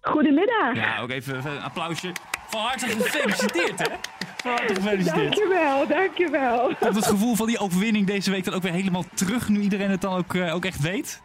Goedemiddag. 0.00 0.74
Ja, 0.74 1.00
ook 1.00 1.10
even 1.10 1.46
een 1.46 1.62
applausje. 1.62 2.12
Van 2.48 2.60
harte 2.60 2.86
gefeliciteerd 2.88 3.78
hè. 3.78 3.94
Van 4.36 4.50
harte 4.50 4.74
gefeliciteerd. 4.74 5.34
Dankjewel, 5.34 5.86
dankjewel. 5.86 6.74
Komt 6.80 6.96
het 6.96 7.06
gevoel 7.06 7.34
van 7.34 7.46
die 7.46 7.58
overwinning 7.58 8.06
deze 8.06 8.30
week 8.30 8.44
dan 8.44 8.54
ook 8.54 8.62
weer 8.62 8.72
helemaal 8.72 9.04
terug, 9.14 9.48
nu 9.48 9.60
iedereen 9.60 9.90
het 9.90 10.00
dan 10.00 10.16
ook, 10.16 10.34
eh, 10.34 10.54
ook 10.54 10.64
echt 10.64 10.80
weet? 10.80 11.22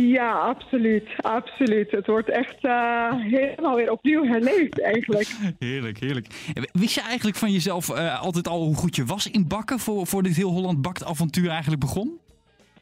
Ja, 0.00 0.30
absoluut, 0.32 1.08
absoluut. 1.16 1.90
Het 1.90 2.06
wordt 2.06 2.28
echt 2.30 2.56
eh, 2.64 3.12
helemaal 3.14 3.74
weer 3.76 3.90
opnieuw 3.90 4.24
herleefd 4.24 4.80
eigenlijk. 4.82 5.28
Heerlijk, 5.58 5.98
heerlijk. 5.98 6.26
Wist 6.72 6.94
je 6.94 7.00
eigenlijk 7.00 7.36
van 7.36 7.50
jezelf 7.52 7.88
eh, 7.90 8.20
altijd 8.22 8.48
al 8.48 8.64
hoe 8.64 8.74
goed 8.74 8.96
je 8.96 9.04
was 9.04 9.30
in 9.30 9.48
bakken 9.48 9.78
voor, 9.78 10.06
voor 10.06 10.22
dit 10.22 10.36
heel 10.36 10.50
Holland 10.50 10.82
bakt 10.82 11.04
avontuur 11.04 11.48
eigenlijk 11.48 11.80
begon? 11.80 12.18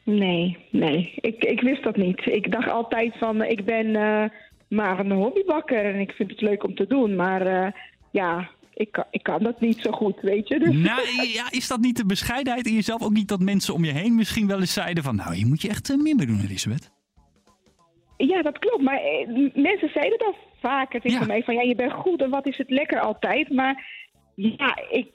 Nee, 0.03 0.57
nee, 0.71 1.11
ik, 1.15 1.43
ik 1.43 1.61
wist 1.61 1.83
dat 1.83 1.95
niet. 1.95 2.25
Ik 2.25 2.51
dacht 2.51 2.69
altijd 2.69 3.17
van, 3.17 3.43
ik 3.43 3.65
ben 3.65 3.95
eh, 3.95 4.23
maar 4.69 4.99
een 4.99 5.11
hobbybakker 5.11 5.93
en 5.93 5.99
ik 5.99 6.11
vind 6.11 6.29
het 6.31 6.41
leuk 6.41 6.63
om 6.63 6.75
te 6.75 6.87
doen. 6.87 7.15
Maar 7.15 7.73
ja, 8.11 8.49
ik, 8.73 8.91
kan- 8.91 9.05
ik 9.11 9.23
kan 9.23 9.43
dat 9.43 9.61
niet 9.61 9.77
zo 9.81 9.91
goed, 9.91 10.15
weet 10.21 10.47
je. 10.47 10.59
Dus 10.59 10.73
Nou, 10.75 11.01
ja, 11.39 11.51
is 11.51 11.67
dat 11.67 11.79
niet 11.79 11.97
de 11.97 12.05
bescheidenheid 12.05 12.65
in 12.67 12.73
jezelf? 12.73 13.01
Ook 13.01 13.13
niet 13.13 13.27
dat 13.27 13.39
mensen 13.39 13.73
om 13.73 13.85
je 13.85 13.91
heen 13.91 14.15
misschien 14.15 14.47
wel 14.47 14.59
eens 14.59 14.73
zeiden 14.73 15.03
van... 15.03 15.15
Nou, 15.15 15.35
hier 15.35 15.47
moet 15.47 15.61
je 15.61 15.69
echt 15.69 15.95
meer 15.97 16.15
mee 16.15 16.25
doen, 16.25 16.41
Elisabeth. 16.43 16.91
Ja, 18.17 18.41
dat 18.41 18.59
klopt. 18.59 18.81
Maar 18.83 18.99
eh, 19.01 19.27
mensen 19.53 19.89
zeiden 19.93 20.17
dat 20.19 20.35
vaker 20.61 21.01
tegen 21.01 21.19
Ja. 21.19 21.25
mij 21.25 21.43
van, 21.43 21.53
ja, 21.55 21.61
je 21.61 21.75
bent 21.75 21.91
goed 21.93 22.21
en 22.21 22.29
wat 22.29 22.47
is 22.47 22.57
het 22.57 22.69
lekker 22.69 22.99
altijd. 22.99 23.49
Maar 23.49 23.85
ja, 24.35 24.77
ik 24.89 25.07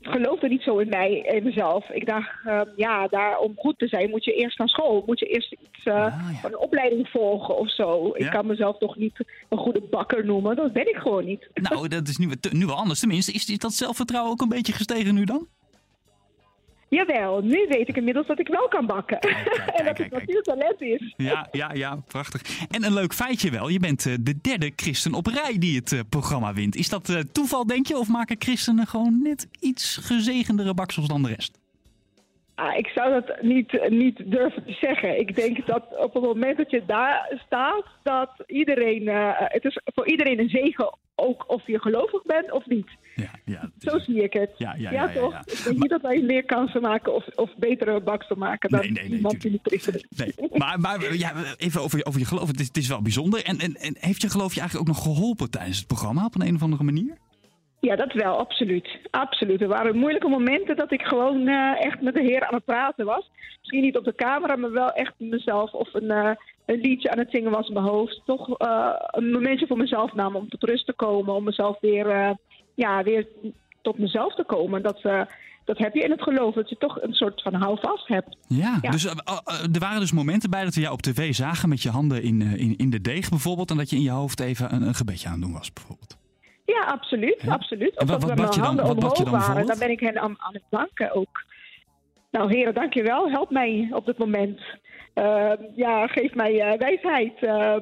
geloofde 0.00 0.48
niet 0.48 0.62
zo 0.62 0.78
in 0.78 0.88
mij, 0.88 1.12
in 1.18 1.42
mezelf. 1.44 1.88
Ik 1.90 2.06
dacht, 2.06 2.30
ehm, 2.46 2.64
ja, 2.76 3.06
daar, 3.08 3.38
om 3.38 3.52
goed 3.56 3.78
te 3.78 3.88
zijn 3.88 4.10
moet 4.10 4.24
je 4.24 4.34
eerst 4.34 4.58
naar 4.58 4.68
school. 4.68 5.02
Moet 5.06 5.18
je 5.18 5.26
eerst 5.26 5.52
iets, 5.52 5.84
eh, 5.84 5.94
Ah, 5.94 6.30
ja. 6.42 6.48
een 6.48 6.58
opleiding 6.58 7.08
volgen 7.08 7.56
of 7.56 7.70
zo. 7.74 8.10
Ik 8.14 8.30
kan 8.30 8.46
mezelf 8.46 8.78
toch 8.78 8.96
niet 8.96 9.24
een 9.48 9.58
goede 9.58 9.80
bakker 9.90 10.24
noemen. 10.24 10.56
Dat 10.56 10.72
ben 10.72 10.88
ik 10.88 10.96
gewoon 10.96 11.24
niet. 11.24 11.48
Nou, 11.54 11.88
dat 11.88 12.08
is 12.08 12.16
nu, 12.16 12.28
nu 12.50 12.66
wel 12.66 12.74
anders. 12.76 13.00
Tenminste, 13.00 13.32
is 13.32 13.58
dat 13.58 13.72
zelfvertrouwen 13.72 14.32
ook 14.32 14.40
een 14.40 14.48
beetje 14.48 14.72
gestegen 14.72 15.14
nu 15.14 15.24
dan? 15.24 15.46
Jawel, 16.96 17.40
nu 17.40 17.66
weet 17.68 17.88
ik 17.88 17.96
inmiddels 17.96 18.26
dat 18.26 18.38
ik 18.38 18.48
wel 18.48 18.68
kan 18.68 18.86
bakken. 18.86 19.18
kijk, 19.18 19.46
en 19.76 19.84
dat 19.84 19.98
het 19.98 20.10
natuurlijk 20.10 20.44
talent 20.44 20.80
is. 20.80 21.14
Ja, 21.16 21.48
ja, 21.50 21.72
ja, 21.72 21.96
prachtig. 22.06 22.66
En 22.70 22.84
een 22.84 22.94
leuk 22.94 23.14
feitje 23.14 23.50
wel. 23.50 23.68
Je 23.68 23.78
bent 23.78 24.06
eh, 24.06 24.14
de 24.20 24.40
derde 24.40 24.72
christen 24.76 25.14
op 25.14 25.26
rij 25.26 25.58
die 25.58 25.76
het 25.76 25.92
eh, 25.92 26.00
programma 26.08 26.52
wint. 26.54 26.76
Is 26.76 26.88
dat 26.88 27.08
eh, 27.08 27.18
toeval, 27.18 27.66
denk 27.66 27.86
je? 27.86 27.98
Of 27.98 28.08
maken 28.08 28.36
christenen 28.38 28.86
gewoon 28.86 29.22
net 29.22 29.48
iets 29.60 29.96
gezegendere 30.02 30.74
baksels 30.74 31.08
dan 31.08 31.22
de 31.22 31.28
rest? 31.28 31.60
Ah, 32.54 32.76
ik 32.76 32.86
zou 32.86 33.12
dat 33.20 33.42
niet, 33.42 33.88
niet 33.88 34.30
durven 34.30 34.64
te 34.64 34.72
zeggen. 34.72 35.20
Ik 35.20 35.34
denk 35.36 35.66
dat 35.66 35.84
op 35.96 36.14
het 36.14 36.22
moment 36.22 36.56
dat 36.56 36.70
je 36.70 36.82
daar 36.86 37.40
staat, 37.46 37.86
dat 38.02 38.30
iedereen, 38.46 39.08
het 39.36 39.64
is 39.64 39.80
voor 39.84 40.06
iedereen 40.06 40.38
een 40.38 40.48
zegen, 40.48 40.98
ook 41.22 41.44
of 41.46 41.66
je 41.66 41.80
gelovig 41.80 42.22
bent 42.22 42.52
of 42.52 42.66
niet. 42.66 42.88
Ja, 43.14 43.30
ja. 43.44 43.70
Zo 43.78 43.98
zie 43.98 44.22
ik 44.22 44.32
het. 44.32 44.50
Ja, 44.56 44.74
ja, 44.78 44.90
ja, 44.92 45.02
ja, 45.02 45.12
toch? 45.20 45.34
Ik 45.46 45.64
denk 45.64 45.78
niet 45.78 45.90
dat 45.90 46.00
wij 46.02 46.20
meer 46.22 46.44
kansen 46.44 46.80
maken 46.82 47.14
of, 47.14 47.26
of 47.34 47.50
betere 47.56 48.00
baksel 48.00 48.36
maken 48.36 48.70
dan 48.70 48.80
Nee, 48.80 48.90
nee, 48.90 49.02
nee, 49.08 49.16
iemand 49.16 49.40
die 49.40 49.50
niet 49.50 49.60
christen 49.62 49.94
is. 49.94 50.04
Nee, 50.16 50.48
maar, 50.58 50.80
maar 50.80 51.14
ja, 51.16 51.32
even 51.56 51.80
over, 51.80 51.98
je- 51.98 52.04
over 52.04 52.20
je 52.20 52.26
geloof. 52.26 52.46
Het 52.48 52.60
is, 52.60 52.66
het 52.66 52.76
is 52.76 52.88
wel 52.88 53.02
bijzonder. 53.02 53.44
En, 53.44 53.58
en, 53.58 53.74
en 53.74 53.96
heeft 54.00 54.22
je 54.22 54.28
geloof 54.30 54.54
je 54.54 54.60
eigenlijk 54.60 54.88
ook 54.90 54.94
nog 54.96 55.04
geholpen 55.04 55.50
tijdens 55.50 55.78
het 55.78 55.86
programma 55.86 56.24
op 56.24 56.34
een, 56.34 56.46
een 56.46 56.54
of 56.54 56.62
andere 56.62 56.84
manier? 56.84 57.16
Ja, 57.80 57.96
dat 57.96 58.12
wel, 58.12 58.38
absoluut. 58.38 58.88
Absoluut. 59.10 59.60
Er 59.60 59.68
waren 59.68 59.96
moeilijke 59.98 60.28
momenten 60.28 60.76
dat 60.76 60.92
ik 60.92 61.02
gewoon 61.02 61.48
eh, 61.48 61.84
echt 61.84 62.00
met 62.00 62.14
de 62.14 62.20
Heer 62.22 62.46
aan 62.46 62.54
het 62.54 62.64
praten 62.64 63.04
was. 63.06 63.30
Misschien 63.60 63.82
niet 63.82 63.96
op 63.96 64.04
de 64.04 64.14
camera, 64.14 64.56
maar 64.56 64.72
wel 64.72 64.90
echt 64.92 65.12
mezelf 65.18 65.72
of 65.72 65.94
een, 65.94 66.10
eh, 66.10 66.30
een 66.66 66.80
liedje 66.80 67.10
aan 67.10 67.18
het 67.18 67.30
zingen 67.30 67.50
was 67.50 67.66
in 67.68 67.74
mijn 67.74 67.86
hoofd. 67.86 68.20
Toch 68.24 68.58
eh, 68.58 68.88
een 69.10 69.30
momentje 69.30 69.66
voor 69.66 69.76
mezelf 69.76 70.14
nam 70.14 70.36
om 70.36 70.48
tot 70.48 70.62
rust 70.62 70.86
te 70.86 70.92
komen, 70.92 71.34
om 71.34 71.44
mezelf 71.44 71.80
weer, 71.80 72.06
eh, 72.10 72.30
ja, 72.74 73.02
weer 73.02 73.26
tot 73.82 73.98
mezelf 73.98 74.34
te 74.34 74.44
komen. 74.44 74.82
Dat, 74.82 75.00
eh, 75.02 75.20
dat 75.64 75.78
heb 75.78 75.94
je 75.94 76.00
in 76.00 76.10
het 76.10 76.22
geloof, 76.22 76.54
dat 76.54 76.68
je 76.68 76.76
toch 76.78 77.02
een 77.02 77.12
soort 77.12 77.42
van 77.42 77.54
houvast 77.54 78.08
hebt. 78.08 78.36
Ja, 78.46 78.78
Ja. 78.82 78.90
dus 78.90 79.04
er 79.04 79.78
waren 79.78 80.00
dus 80.00 80.12
momenten 80.12 80.50
bij 80.50 80.64
dat 80.64 80.74
we 80.74 80.80
jou 80.80 80.92
op 80.92 81.02
tv 81.02 81.34
zagen 81.34 81.68
met 81.68 81.82
je 81.82 81.90
handen 81.90 82.22
in, 82.22 82.42
in, 82.42 82.76
in 82.76 82.90
de 82.90 83.00
deeg 83.00 83.28
bijvoorbeeld. 83.28 83.70
En 83.70 83.76
dat 83.76 83.90
je 83.90 83.96
in 83.96 84.02
je 84.02 84.10
hoofd 84.10 84.40
even 84.40 84.74
een, 84.74 84.82
een 84.82 84.94
gebedje 84.94 85.26
aan 85.28 85.34
het 85.34 85.42
doen 85.42 85.52
was 85.52 85.72
bijvoorbeeld. 85.72 86.16
Ja, 86.64 86.84
absoluut. 86.84 87.40
Ja. 87.42 87.52
absoluut. 87.52 87.96
En 87.96 88.06
wat- 88.06 88.20
dat 88.20 88.28
wat 88.28 88.38
mijn 88.38 88.52
je 88.52 88.60
dan- 88.60 89.00
wat 89.00 89.16
je 89.18 89.24
dan 89.24 89.32
waren, 89.32 89.66
dan 89.66 89.78
ben 89.78 89.90
ik 89.90 90.00
hen 90.00 90.20
aan, 90.20 90.34
aan 90.38 90.52
het 90.54 90.62
danken 90.70 91.14
ook. 91.14 91.44
Nou, 92.32 92.56
heren, 92.56 92.74
dank 92.74 92.94
je 92.94 93.02
wel. 93.02 93.30
Help 93.30 93.50
mij 93.50 93.88
op 93.90 94.06
dit 94.06 94.18
moment. 94.18 94.60
Eh, 95.14 95.52
ja, 95.74 96.06
geef 96.06 96.34
mij 96.34 96.60
eh, 96.60 96.78
wijsheid. 96.78 97.42
Eh, 97.42 97.76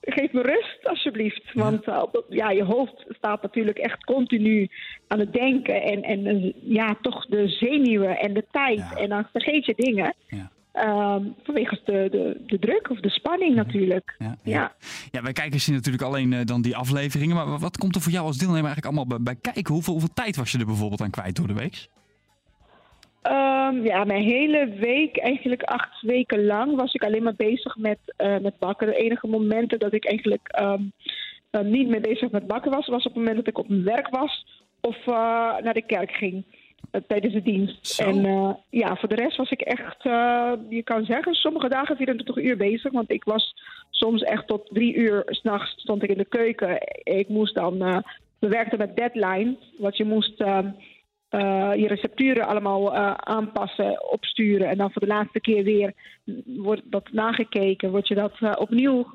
geef 0.00 0.32
me 0.32 0.42
rust, 0.42 0.78
alsjeblieft. 0.82 1.50
Want 1.54 1.84
eh, 1.84 2.02
ja, 2.28 2.50
je 2.50 2.64
hoofd 2.64 3.04
staat 3.08 3.42
natuurlijk 3.42 3.78
echt 3.78 4.04
continu 4.04 4.70
aan 5.08 5.18
het 5.18 5.32
denken. 5.32 5.82
En, 5.82 6.02
en 6.02 6.26
eh, 6.26 6.52
ja, 6.62 6.96
toch 7.02 7.26
de 7.26 7.48
zenuwen 7.48 8.18
en 8.18 8.34
de 8.34 8.44
tijd. 8.50 8.78
Ja. 8.78 8.94
En 8.96 9.08
dan 9.08 9.26
vergeet 9.32 9.66
je 9.66 9.74
dingen. 9.76 10.14
Ja. 10.26 10.50
Ehm, 10.72 11.24
vanwege 11.42 11.80
de, 11.84 12.08
de, 12.10 12.40
de 12.46 12.58
druk 12.58 12.90
of 12.90 13.00
de 13.00 13.10
spanning 13.10 13.54
natuurlijk. 13.54 14.14
Ja, 14.18 14.26
ja. 14.26 14.36
Ja. 14.52 14.72
ja, 15.10 15.22
wij 15.22 15.32
kijken 15.32 15.60
zien 15.60 15.74
natuurlijk 15.74 16.04
alleen 16.04 16.46
dan 16.46 16.62
die 16.62 16.76
afleveringen. 16.76 17.36
Maar 17.36 17.58
wat 17.58 17.78
komt 17.78 17.94
er 17.94 18.00
voor 18.00 18.12
jou 18.12 18.26
als 18.26 18.38
deelnemer 18.38 18.64
eigenlijk 18.64 18.96
allemaal 18.96 19.18
bij, 19.18 19.34
bij 19.34 19.52
kijken? 19.52 19.74
Hoeveel, 19.74 19.92
hoeveel 19.92 20.14
tijd 20.14 20.36
was 20.36 20.52
je 20.52 20.58
er 20.58 20.66
bijvoorbeeld 20.66 21.00
aan 21.00 21.10
kwijt 21.10 21.36
door 21.36 21.46
de 21.46 21.54
week? 21.54 21.88
Ehm, 23.22 23.84
ja, 23.84 24.04
mijn 24.04 24.22
hele 24.22 24.68
week, 24.68 25.16
eigenlijk 25.16 25.62
acht 25.62 26.02
weken 26.02 26.44
lang, 26.44 26.76
was 26.76 26.94
ik 26.94 27.04
alleen 27.04 27.22
maar 27.22 27.36
bezig 27.36 27.76
met, 27.76 27.98
eh, 28.16 28.38
met 28.38 28.58
bakken. 28.58 28.86
De 28.86 28.96
enige 28.96 29.26
momenten 29.26 29.78
dat 29.78 29.92
ik 29.92 30.04
eigenlijk 30.04 30.48
ehm, 30.48 30.82
eh, 31.50 31.60
niet 31.60 31.88
meer 31.88 32.00
bezig 32.00 32.30
met 32.30 32.46
bakken 32.46 32.70
was, 32.70 32.86
was 32.86 33.06
op 33.06 33.14
het 33.14 33.14
moment 33.14 33.36
dat 33.36 33.46
ik 33.46 33.58
op 33.58 33.68
mijn 33.68 33.84
werk 33.84 34.08
was 34.08 34.46
of 34.80 34.96
eh, 35.06 35.56
naar 35.58 35.74
de 35.74 35.86
kerk 35.86 36.12
ging 36.12 36.44
eh, 36.90 37.00
tijdens 37.06 37.34
de 37.34 37.42
dienst. 37.42 37.86
Zo. 37.86 38.04
En 38.04 38.56
ja, 38.70 38.96
voor 38.96 39.08
de 39.08 39.14
rest 39.14 39.36
was 39.36 39.50
ik 39.50 39.60
echt, 39.60 40.02
je 40.68 40.82
kan 40.84 41.04
zeggen, 41.04 41.34
sommige 41.34 41.68
dagen 41.68 41.96
24 41.96 42.36
uur 42.36 42.56
bezig. 42.56 42.92
Want 42.92 43.10
ik 43.10 43.24
was 43.24 43.54
soms 43.90 44.22
echt 44.22 44.46
tot 44.46 44.68
drie 44.72 44.94
uur 44.94 45.22
s'nachts 45.26 45.80
stond 45.80 46.02
ik 46.02 46.10
in 46.10 46.18
de 46.18 46.24
keuken. 46.24 46.78
Ik 47.02 47.28
moest 47.28 47.54
dan, 47.54 47.78
we 48.38 48.48
werkten 48.48 48.78
met 48.78 48.96
deadline, 48.96 49.56
want 49.78 49.96
je 49.96 50.04
moest... 50.04 50.44
eh, 51.30 51.72
je 51.74 51.86
recepturen 51.86 52.46
allemaal 52.46 52.94
eh, 52.94 53.12
aanpassen, 53.14 54.10
opsturen. 54.10 54.68
En 54.68 54.76
dan 54.76 54.92
voor 54.92 55.02
de 55.02 55.08
laatste 55.08 55.40
keer 55.40 55.64
weer 55.64 55.92
wordt 56.44 56.82
dat 56.84 57.12
nagekeken. 57.12 57.90
Word 57.90 58.08
je 58.08 58.14
dat 58.14 58.32
eh, 58.40 58.52
opnieuw 58.58 59.06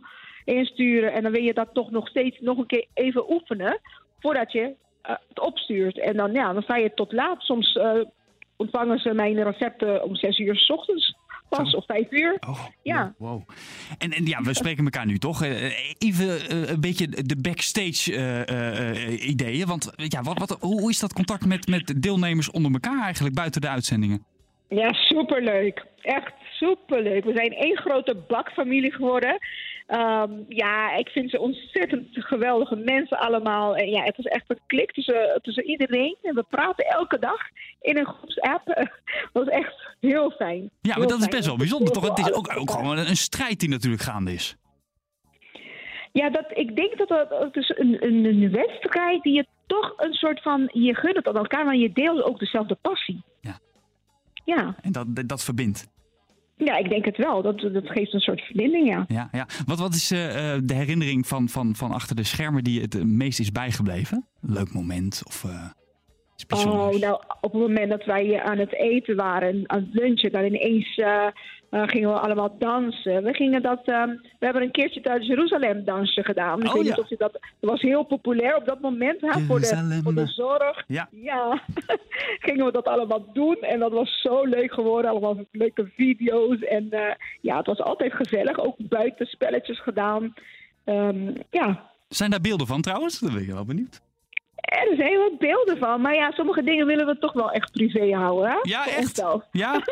insturen. 0.45 1.13
En 1.13 1.23
dan 1.23 1.31
wil 1.31 1.43
je 1.43 1.53
dat 1.53 1.69
toch 1.73 1.91
nog 1.91 2.07
steeds 2.07 2.39
nog 2.39 2.57
een 2.57 2.65
keer 2.65 2.85
even 2.93 3.31
oefenen. 3.31 3.79
Voordat 4.19 4.51
je 4.51 4.75
het 5.01 5.39
opstuurt. 5.39 5.99
En 5.99 6.15
dan, 6.17 6.33
ja, 6.33 6.53
dan 6.53 6.61
sta 6.61 6.75
je 6.75 6.93
tot 6.93 7.11
laat. 7.11 7.41
Soms 7.41 7.79
ontvangen 8.55 8.99
ze 8.99 9.13
mijn 9.13 9.43
recepten 9.43 10.03
om 10.03 10.15
zes 10.15 10.39
uur 10.39 10.55
s 10.55 10.69
ochtends 10.69 11.15
pas. 11.49 11.69
Zo. 11.69 11.77
Of 11.77 11.85
vijf 11.85 12.11
uur. 12.11 12.37
Oh, 12.47 12.65
Ja. 12.83 13.13
Wow. 13.17 13.49
En, 13.97 14.11
en 14.11 14.25
ja, 14.25 14.41
we 14.41 14.53
spreken 14.53 14.83
elkaar 14.83 15.05
nu 15.05 15.17
toch? 15.17 15.43
Eh, 15.43 15.73
Even 15.97 16.49
eh, 16.49 16.69
een 16.69 16.81
beetje 16.81 17.07
de 17.07 17.37
backstage 17.41 18.15
eh, 18.15 18.41
eh, 18.49 18.89
eh, 19.13 19.27
ideeën. 19.29 19.67
Want 19.67 19.91
ja, 19.95 20.21
wat, 20.21 20.37
wat, 20.39 20.57
hoe 20.59 20.89
is 20.89 20.99
dat 20.99 21.13
contact 21.13 21.45
met, 21.45 21.67
met 21.67 21.93
deelnemers 22.01 22.51
onder 22.51 22.71
elkaar 22.71 23.03
eigenlijk 23.03 23.35
buiten 23.35 23.61
de 23.61 23.69
uitzendingen? 23.69 24.25
Ja, 24.69 24.93
superleuk. 24.93 25.85
Echt 26.01 26.33
superleuk. 26.51 27.23
We 27.23 27.31
zijn 27.35 27.51
één 27.53 27.77
grote 27.77 28.15
bakfamilie 28.27 28.91
geworden. 28.93 29.37
Ehm, 29.85 30.31
ja, 30.47 30.95
ik 30.95 31.09
vind 31.09 31.29
ze 31.29 31.39
ontzettend 31.39 32.07
geweldige 32.11 32.75
mensen 32.75 33.19
allemaal. 33.19 33.75
En 33.75 33.89
ja, 33.89 34.03
het 34.03 34.17
is 34.17 34.25
echt 34.25 34.43
een 34.47 34.59
klik 34.67 34.91
tussen, 34.91 35.39
tussen 35.41 35.63
iedereen. 35.65 36.17
En 36.21 36.35
we 36.35 36.45
praten 36.49 36.85
elke 36.85 37.19
dag 37.19 37.41
in 37.81 37.97
een 37.97 38.05
groepsapp. 38.05 38.65
Dat 39.33 39.47
is 39.47 39.53
echt 39.53 39.95
heel 39.99 40.31
fijn. 40.31 40.69
Ja, 40.81 40.97
maar 40.97 41.07
dat 41.07 41.19
is 41.19 41.27
best 41.27 41.45
wel 41.45 41.57
bijzonder 41.57 41.93
toch? 41.93 42.07
Het 42.07 42.19
is 42.19 42.33
ook, 42.33 42.57
ook 42.57 42.71
gewoon 42.71 42.97
een, 42.97 43.15
strijd 43.15 43.59
die 43.59 43.69
natuurlijk 43.69 44.03
gaande 44.03 44.33
is. 44.33 44.55
Ja, 46.11 46.29
dat, 46.29 46.45
ik 46.53 46.75
denk 46.75 46.97
dat 46.97 47.07
dat 47.07 47.29
het 47.29 47.55
is 47.55 47.69
een, 47.75 48.05
een, 48.05 48.25
een 48.25 48.51
wedstrijd 48.51 49.23
die 49.23 49.33
je 49.33 49.45
toch 49.67 49.93
een 49.97 50.13
soort 50.13 50.41
van... 50.41 50.69
Je 50.73 50.95
gunt 50.95 51.15
het 51.15 51.27
aan 51.27 51.37
elkaar, 51.37 51.65
maar 51.65 51.75
je 51.75 51.91
deelt 51.93 52.23
ook 52.23 52.39
dezelfde 52.39 52.77
passie. 52.81 53.23
Ja. 53.41 53.59
Ja, 54.45 54.75
En 54.81 54.91
dat, 54.91 55.07
dat 55.25 55.43
verbindt. 55.43 55.87
Ja 56.55 56.77
ik 56.77 56.89
denk 56.89 57.05
het 57.05 57.17
wel. 57.17 57.41
Dat, 57.41 57.59
dat 57.59 57.89
geeft 57.89 58.13
een 58.13 58.19
soort 58.19 58.41
verbinding, 58.41 58.87
ja. 58.87 59.05
Ja, 59.07 59.29
ja. 59.31 59.47
Wat, 59.65 59.79
wat 59.79 59.93
is 59.93 60.11
eh, 60.11 60.53
eh, 60.53 60.61
de 60.63 60.73
herinnering 60.73 61.27
van, 61.27 61.49
van, 61.49 61.75
van 61.75 61.91
achter 61.91 62.15
de 62.15 62.23
schermen 62.23 62.63
die 62.63 62.81
het 62.81 63.03
meest 63.03 63.39
is 63.39 63.51
bijgebleven? 63.51 64.27
Leuk 64.41 64.73
moment 64.73 65.23
of 65.27 65.45
bijzonders? 66.47 66.95
Oh, 66.95 67.01
nou, 67.01 67.21
op 67.41 67.51
het 67.51 67.61
moment 67.61 67.89
dat 67.89 68.05
wij 68.05 68.41
aan 68.41 68.57
het 68.57 68.73
eten 68.73 69.15
waren, 69.15 69.63
aan 69.65 69.79
het 69.79 69.93
lunchen, 69.93 70.31
dan 70.31 70.43
ineens 70.43 71.01
eh, 71.75 71.87
gingen 71.87 72.09
we 72.13 72.19
allemaal 72.19 72.55
dansen. 72.59 73.23
We 73.23 73.33
gingen 73.33 73.61
dat, 73.61 73.81
ehm, 73.85 74.09
we 74.09 74.45
hebben 74.45 74.61
een 74.61 74.71
keertje 74.71 75.01
thuis 75.01 75.27
Jeruzalem 75.27 75.83
dansje 75.83 76.23
gedaan. 76.23 76.61
Ik 76.61 76.67
Oh, 76.67 76.73
weet 76.73 76.83
ja. 76.83 76.89
niet 76.89 76.99
of 76.99 77.09
je 77.09 77.15
dat, 77.17 77.31
dat 77.31 77.69
was 77.69 77.81
heel 77.81 78.03
populair 78.03 78.55
op 78.55 78.65
dat 78.65 78.81
moment, 78.81 79.21
hè, 79.21 79.39
voor, 79.39 79.59
de, 79.59 79.99
voor 80.03 80.13
de 80.13 80.27
zorg. 80.27 80.83
Ja. 80.87 81.07
Ja, 81.11 81.61
gingen 82.47 82.65
we 82.65 82.71
dat 82.71 82.85
allemaal 82.85 83.25
doen 83.33 83.57
en 83.61 83.79
dat 83.79 83.91
was 83.91 84.21
zo 84.21 84.43
leuk 84.43 84.73
geworden. 84.73 85.11
Allemaal 85.11 85.37
leuke 85.51 85.91
video's 85.95 86.59
en 86.59 86.91
eh, 86.91 87.15
ja, 87.41 87.57
het 87.57 87.65
was 87.65 87.79
altijd 87.81 88.13
gezellig. 88.13 88.59
Ook 88.59 88.75
buiten 88.77 89.25
spelletjes 89.25 89.81
gedaan. 89.81 90.33
Ehm, 90.83 91.33
ja, 91.49 91.89
Zijn 92.07 92.29
daar 92.29 92.41
beelden 92.41 92.67
van 92.67 92.81
trouwens? 92.81 93.19
Dan 93.19 93.33
ben 93.33 93.41
ik 93.41 93.51
wel 93.51 93.65
benieuwd. 93.65 94.01
Er 94.65 94.95
zijn 94.95 95.17
wat 95.17 95.37
beelden 95.39 95.77
van. 95.77 96.01
Maar 96.01 96.15
ja, 96.15 96.31
sommige 96.31 96.63
dingen 96.63 96.85
willen 96.85 97.05
we 97.05 97.17
toch 97.19 97.33
wel 97.33 97.51
echt 97.51 97.71
privé 97.71 98.11
houden, 98.15 98.49
hè? 98.51 98.57
Ja, 98.61 98.83
Voor 98.83 98.91
echt? 98.91 99.01
onszelf. 99.07 99.43
Ja? 99.51 99.73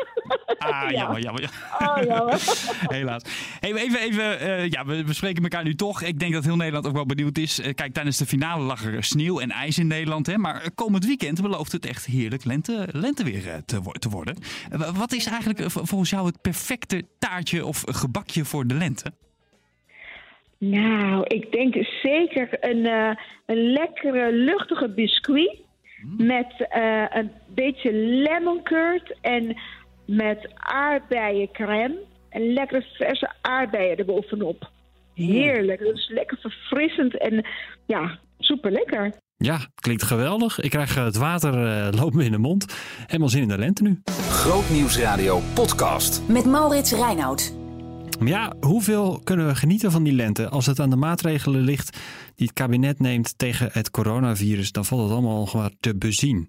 Ah, 0.58 0.82
Ja. 0.82 0.90
jammer, 0.90 1.20
jammer. 1.20 1.50
Oh, 1.78 1.96
jammer. 2.06 2.40
Helaas. 2.96 3.22
Hey, 3.60 3.72
even, 3.74 4.00
even 4.00 4.40
eh, 4.40 4.68
ja, 4.70 4.84
we, 4.84 5.04
we 5.04 5.12
spreken 5.12 5.42
elkaar 5.42 5.64
nu 5.64 5.74
toch. 5.74 6.02
Ik 6.02 6.18
denk 6.18 6.32
dat 6.32 6.44
heel 6.44 6.56
Nederland 6.56 6.86
ook 6.86 6.92
wel 6.94 7.06
benieuwd 7.06 7.38
is. 7.38 7.60
Eh, 7.60 7.74
kijk, 7.74 7.92
tijdens 7.92 8.16
de 8.18 8.26
finale 8.26 8.62
lag 8.62 8.84
er 8.84 9.04
sneeuw 9.04 9.40
en 9.40 9.50
ijs 9.50 9.78
in 9.78 9.86
Nederland. 9.86 10.26
Hè? 10.26 10.38
Maar 10.38 10.70
komend 10.74 11.04
weekend 11.06 11.42
belooft 11.42 11.72
het 11.72 11.86
echt 11.86 12.04
heerlijk 12.06 12.44
lente, 12.44 12.88
lenteweer 12.92 13.48
eh, 13.48 13.54
te, 13.66 13.82
wo- 13.82 13.92
te 13.92 14.08
worden. 14.08 14.36
Wa- 14.70 14.92
wat 14.92 15.12
is 15.12 15.26
eigenlijk 15.26 15.70
volgens 15.70 16.10
jou 16.10 16.26
het 16.26 16.40
perfecte 16.42 17.02
taartje 17.18 17.66
of 17.66 17.82
gebakje 17.90 18.44
voor 18.44 18.66
de 18.66 18.74
lente? 18.74 19.12
Nou, 20.70 21.24
ik 21.26 21.52
denk 21.52 21.74
zeker 22.02 22.48
een, 22.60 22.86
eh, 22.86 23.16
een 23.46 23.72
lekkere, 23.72 24.32
luchtige 24.32 24.88
biscuit. 24.88 25.62
Met 26.16 26.66
eh, 26.68 27.04
een 27.08 27.30
beetje 27.54 27.92
lemon 27.92 28.62
curd 28.62 29.14
en 29.20 29.56
met 30.06 30.52
aardbeiencrème. 30.54 31.94
En 32.28 32.52
lekkere 32.52 32.84
verse 32.92 33.32
aardbeien 33.40 33.96
erbovenop. 33.96 34.70
Heerlijk. 35.14 35.80
Dat 35.84 35.94
is 35.94 36.08
lekker 36.08 36.38
verfrissend 36.40 37.18
en 37.18 37.46
ja, 37.86 38.18
super 38.38 38.70
lekker. 38.70 39.12
Ja, 39.36 39.58
klinkt 39.74 40.02
geweldig. 40.02 40.60
Ik 40.60 40.70
krijg 40.70 40.94
het 40.94 41.16
water 41.16 41.54
uh, 41.54 41.88
loopt 42.00 42.14
me 42.14 42.24
in 42.24 42.32
de 42.32 42.38
mond. 42.38 42.76
Helemaal 43.06 43.28
zin 43.28 43.42
in 43.42 43.48
de 43.48 43.58
lente 43.58 43.82
nu. 43.82 44.00
Grootnieuwsradio 44.28 45.40
podcast. 45.54 46.22
Met 46.28 46.44
Maurits 46.44 46.92
Reinoud. 46.92 47.63
Maar 48.18 48.28
ja, 48.28 48.52
hoeveel 48.60 49.20
kunnen 49.24 49.46
we 49.46 49.54
genieten 49.54 49.90
van 49.90 50.02
die 50.02 50.12
lente 50.12 50.48
als 50.48 50.66
het 50.66 50.80
aan 50.80 50.90
de 50.90 50.96
maatregelen 50.96 51.60
ligt 51.60 51.98
die 52.34 52.46
het 52.46 52.52
kabinet 52.52 52.98
neemt 52.98 53.38
tegen 53.38 53.68
het 53.72 53.90
coronavirus? 53.90 54.72
Dan 54.72 54.84
valt 54.84 55.02
het 55.02 55.10
allemaal 55.10 55.46
gewoon 55.46 55.74
te 55.80 55.96
bezien. 55.96 56.46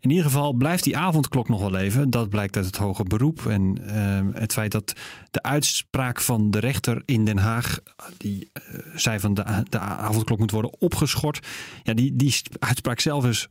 In 0.00 0.10
ieder 0.10 0.24
geval 0.24 0.52
blijft 0.52 0.84
die 0.84 0.96
avondklok 0.96 1.48
nog 1.48 1.60
wel 1.60 1.70
leven. 1.70 2.10
Dat 2.10 2.28
blijkt 2.28 2.56
uit 2.56 2.66
het 2.66 2.76
hoge 2.76 3.02
beroep. 3.02 3.46
En 3.46 3.78
uh, 3.80 4.40
het 4.40 4.52
feit 4.52 4.72
dat 4.72 4.92
de 5.30 5.42
uitspraak 5.42 6.20
van 6.20 6.50
de 6.50 6.58
rechter 6.58 7.02
in 7.04 7.24
Den 7.24 7.38
Haag, 7.38 7.78
die 8.16 8.50
uh, 8.52 8.78
zei 8.94 9.20
van 9.20 9.34
de, 9.34 9.64
de 9.68 9.78
avondklok 9.78 10.38
moet 10.38 10.50
worden 10.50 10.80
opgeschort. 10.80 11.46
Ja, 11.82 11.94
die, 11.94 12.16
die 12.16 12.34
uitspraak 12.58 13.00
zelf 13.00 13.26
is 13.26 13.48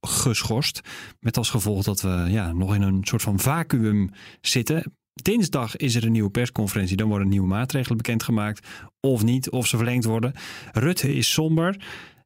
geschorst. 0.00 0.80
Met 1.20 1.36
als 1.36 1.50
gevolg 1.50 1.84
dat 1.84 2.00
we 2.00 2.26
ja, 2.28 2.52
nog 2.52 2.74
in 2.74 2.82
een 2.82 3.00
soort 3.04 3.22
van 3.22 3.38
vacuüm 3.38 4.10
zitten. 4.40 4.94
Dinsdag 5.14 5.76
is 5.76 5.94
er 5.94 6.04
een 6.04 6.12
nieuwe 6.12 6.30
persconferentie. 6.30 6.96
Dan 6.96 7.08
worden 7.08 7.28
nieuwe 7.28 7.46
maatregelen 7.46 7.96
bekendgemaakt. 7.96 8.66
Of 9.00 9.22
niet, 9.22 9.50
of 9.50 9.66
ze 9.66 9.76
verlengd 9.76 10.04
worden. 10.04 10.32
Rutte 10.72 11.14
is 11.14 11.32
somber. 11.32 11.76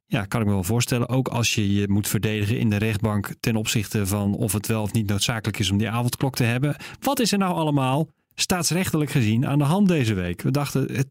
Ja, 0.07 0.25
kan 0.25 0.41
ik 0.41 0.47
me 0.47 0.53
wel 0.53 0.63
voorstellen. 0.63 1.09
Ook 1.09 1.27
als 1.27 1.55
je 1.55 1.73
je 1.73 1.87
moet 1.87 2.07
verdedigen 2.07 2.59
in 2.59 2.69
de 2.69 2.77
rechtbank 2.77 3.33
ten 3.39 3.55
opzichte 3.55 4.07
van 4.07 4.33
of 4.33 4.53
het 4.53 4.67
wel 4.67 4.81
of 4.81 4.93
niet 4.93 5.07
noodzakelijk 5.07 5.59
is 5.59 5.71
om 5.71 5.77
die 5.77 5.89
avondklok 5.89 6.35
te 6.35 6.43
hebben. 6.43 6.75
Wat 6.99 7.19
is 7.19 7.31
er 7.31 7.37
nou 7.37 7.53
allemaal 7.53 8.07
staatsrechtelijk 8.35 9.11
gezien 9.11 9.47
aan 9.47 9.57
de 9.57 9.63
hand 9.63 9.87
deze 9.87 10.13
week? 10.13 10.41
We 10.41 10.51
dachten, 10.51 10.95
het 10.95 11.09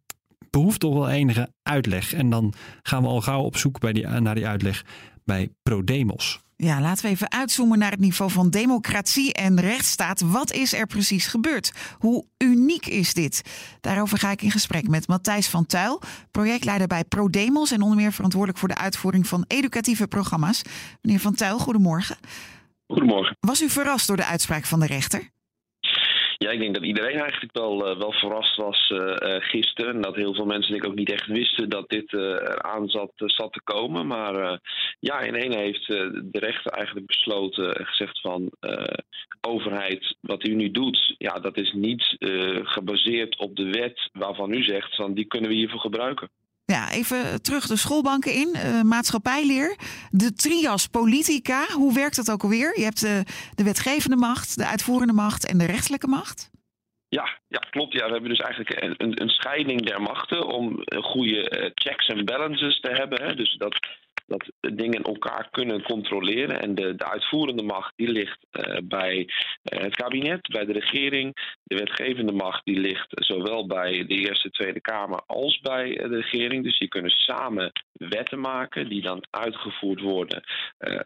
behoeft 0.50 0.80
toch 0.80 0.94
wel 0.94 1.08
enige 1.08 1.48
uitleg. 1.62 2.12
En 2.12 2.30
dan 2.30 2.52
gaan 2.82 3.02
we 3.02 3.08
al 3.08 3.20
gauw 3.20 3.42
op 3.42 3.56
zoek 3.56 3.94
die, 3.94 4.06
naar 4.06 4.34
die 4.34 4.46
uitleg 4.46 4.84
bij 5.24 5.50
ProDemos. 5.62 6.43
Ja, 6.56 6.80
laten 6.80 7.04
we 7.04 7.10
even 7.10 7.30
uitzoomen 7.30 7.78
naar 7.78 7.90
het 7.90 8.00
niveau 8.00 8.30
van 8.30 8.50
democratie 8.50 9.32
en 9.32 9.60
rechtsstaat. 9.60 10.20
Wat 10.20 10.52
is 10.52 10.72
er 10.72 10.86
precies 10.86 11.26
gebeurd? 11.26 11.72
Hoe 11.98 12.24
uniek 12.38 12.86
is 12.86 13.14
dit? 13.14 13.42
Daarover 13.80 14.18
ga 14.18 14.30
ik 14.30 14.42
in 14.42 14.50
gesprek 14.50 14.88
met 14.88 15.08
Matthijs 15.08 15.48
van 15.48 15.66
Tuil, 15.66 16.00
projectleider 16.30 16.86
bij 16.86 17.04
ProDemos 17.04 17.70
en 17.70 17.82
onder 17.82 17.96
meer 17.96 18.12
verantwoordelijk 18.12 18.58
voor 18.58 18.68
de 18.68 18.76
uitvoering 18.76 19.26
van 19.26 19.44
educatieve 19.46 20.06
programma's. 20.06 20.62
Meneer 21.00 21.20
van 21.20 21.34
Tuil, 21.34 21.58
goedemorgen. 21.58 22.16
Goedemorgen. 22.86 23.36
Was 23.40 23.62
u 23.62 23.68
verrast 23.68 24.06
door 24.06 24.16
de 24.16 24.24
uitspraak 24.24 24.64
van 24.64 24.80
de 24.80 24.86
rechter? 24.86 25.32
Ja, 26.38 26.50
ik 26.50 26.60
denk 26.60 26.74
dat 26.74 26.84
iedereen 26.84 27.18
eigenlijk 27.18 27.52
wel, 27.52 27.90
uh, 27.90 27.98
wel 27.98 28.12
verrast 28.12 28.56
was 28.56 28.90
uh, 28.90 28.98
uh, 28.98 29.36
gisteren. 29.38 29.94
En 29.94 30.00
dat 30.00 30.16
heel 30.16 30.34
veel 30.34 30.44
mensen 30.44 30.70
denk 30.70 30.84
ik 30.84 30.90
ook 30.90 30.96
niet 30.96 31.12
echt 31.12 31.26
wisten 31.26 31.68
dat 31.68 31.88
dit 31.88 32.12
eraan 32.12 32.88
zat, 32.88 33.12
zat 33.16 33.52
te 33.52 33.62
komen. 33.62 34.06
Maar 34.06 34.60
ja, 35.00 35.20
in 35.20 35.34
één 35.34 35.58
heeft 35.58 35.86
de 35.86 36.38
rechter 36.38 36.72
eigenlijk 36.72 37.06
besloten 37.06 37.74
en 37.74 37.86
gezegd 37.86 38.20
van 38.20 38.50
overheid, 39.40 40.16
wat 40.20 40.46
u 40.46 40.54
nu 40.54 40.70
doet, 40.70 41.14
ja, 41.18 41.34
dat 41.34 41.56
is 41.56 41.72
niet 41.72 42.16
gebaseerd 42.62 43.38
op 43.38 43.56
de 43.56 43.70
wet 43.70 44.10
waarvan 44.12 44.52
u 44.52 44.62
zegt 44.62 44.94
van 44.96 45.14
die 45.14 45.24
kunnen 45.24 45.50
we 45.50 45.56
hiervoor 45.56 45.80
gebruiken. 45.80 46.28
Ja, 46.66 46.90
even 46.90 47.42
terug 47.42 47.66
de 47.66 47.76
schoolbanken 47.76 48.32
in. 48.32 48.54
Uh, 48.54 48.82
maatschappijleer. 48.82 49.76
De 50.10 50.32
trias 50.32 50.86
politica. 50.86 51.66
Hoe 51.72 51.94
werkt 51.94 52.16
dat 52.16 52.30
ook 52.30 52.42
alweer? 52.42 52.78
Je 52.78 52.84
hebt 52.84 53.04
uh, 53.04 53.20
de 53.54 53.64
wetgevende 53.64 54.16
macht, 54.16 54.56
de 54.56 54.66
uitvoerende 54.66 55.12
macht 55.12 55.46
en 55.46 55.58
de 55.58 55.66
rechterlijke 55.66 56.06
macht. 56.06 56.50
Ja, 57.08 57.38
ja, 57.48 57.58
klopt. 57.70 57.92
Ja, 57.92 58.06
we 58.06 58.12
hebben 58.12 58.30
dus 58.30 58.40
eigenlijk 58.40 58.82
een, 58.82 59.22
een 59.22 59.28
scheiding 59.28 59.86
der 59.86 60.02
machten 60.02 60.46
om 60.46 60.82
goede 61.00 61.60
uh, 61.60 61.70
checks 61.74 62.06
en 62.06 62.24
balances 62.24 62.80
te 62.80 62.90
hebben. 62.90 63.22
Hè. 63.22 63.34
Dus 63.34 63.56
dat 63.58 63.86
dat 64.26 64.52
dingen 64.74 65.02
elkaar 65.02 65.48
kunnen 65.50 65.82
controleren. 65.82 66.60
En 66.60 66.74
de, 66.74 66.94
de 66.94 67.10
uitvoerende 67.10 67.62
macht 67.62 67.92
die 67.96 68.08
ligt 68.08 68.46
uh, 68.52 68.76
bij 68.84 69.18
uh, 69.18 69.80
het 69.80 69.94
kabinet, 69.94 70.48
bij 70.48 70.64
de 70.64 70.72
regering. 70.72 71.58
De 71.62 71.76
wetgevende 71.76 72.32
macht 72.32 72.64
die 72.64 72.78
ligt 72.78 73.06
zowel 73.08 73.66
bij 73.66 74.06
de 74.06 74.14
Eerste 74.14 74.50
Tweede 74.50 74.80
Kamer 74.80 75.22
als 75.26 75.60
bij 75.60 75.94
de 75.94 76.16
regering. 76.16 76.64
Dus 76.64 76.78
die 76.78 76.88
kunnen 76.88 77.10
samen 77.10 77.72
wetten 77.92 78.40
maken 78.40 78.88
die 78.88 79.02
dan 79.02 79.24
uitgevoerd 79.30 80.00
worden 80.00 80.42